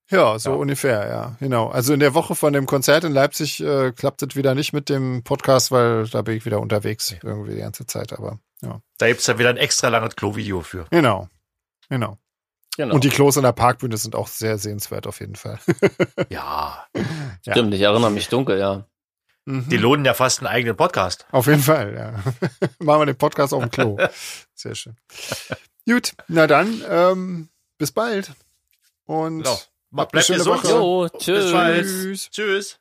[0.09, 0.55] Ja, so Ja.
[0.57, 1.69] ungefähr, ja, genau.
[1.69, 4.89] Also in der Woche von dem Konzert in Leipzig äh, klappt es wieder nicht mit
[4.89, 8.81] dem Podcast, weil da bin ich wieder unterwegs irgendwie die ganze Zeit, aber ja.
[8.97, 10.85] Da gibt's dann wieder ein extra langes Klo-Video für.
[10.89, 11.29] Genau.
[11.89, 12.17] Genau.
[12.75, 12.95] Genau.
[12.95, 15.59] Und die Klos in der Parkbühne sind auch sehr sehenswert auf jeden Fall.
[16.29, 16.85] Ja,
[17.45, 17.53] ja.
[17.53, 18.87] Stimmt, ich erinnere mich dunkel, ja.
[19.45, 19.67] Mhm.
[19.69, 21.25] die lohnen ja fast einen eigenen Podcast.
[21.31, 22.13] Auf jeden Fall, ja.
[22.79, 23.97] Machen wir den Podcast auf dem Klo.
[24.53, 24.95] Sehr schön.
[25.87, 28.31] Gut, na dann, ähm, bis bald.
[29.05, 29.59] Und Genau.
[29.91, 30.63] Bleibt schöne gesund.
[30.63, 30.71] Woche.
[30.73, 31.51] Jo, Bis tschüss.
[31.51, 31.85] bald.
[31.85, 32.29] Tschüss.
[32.31, 32.79] Tschüss.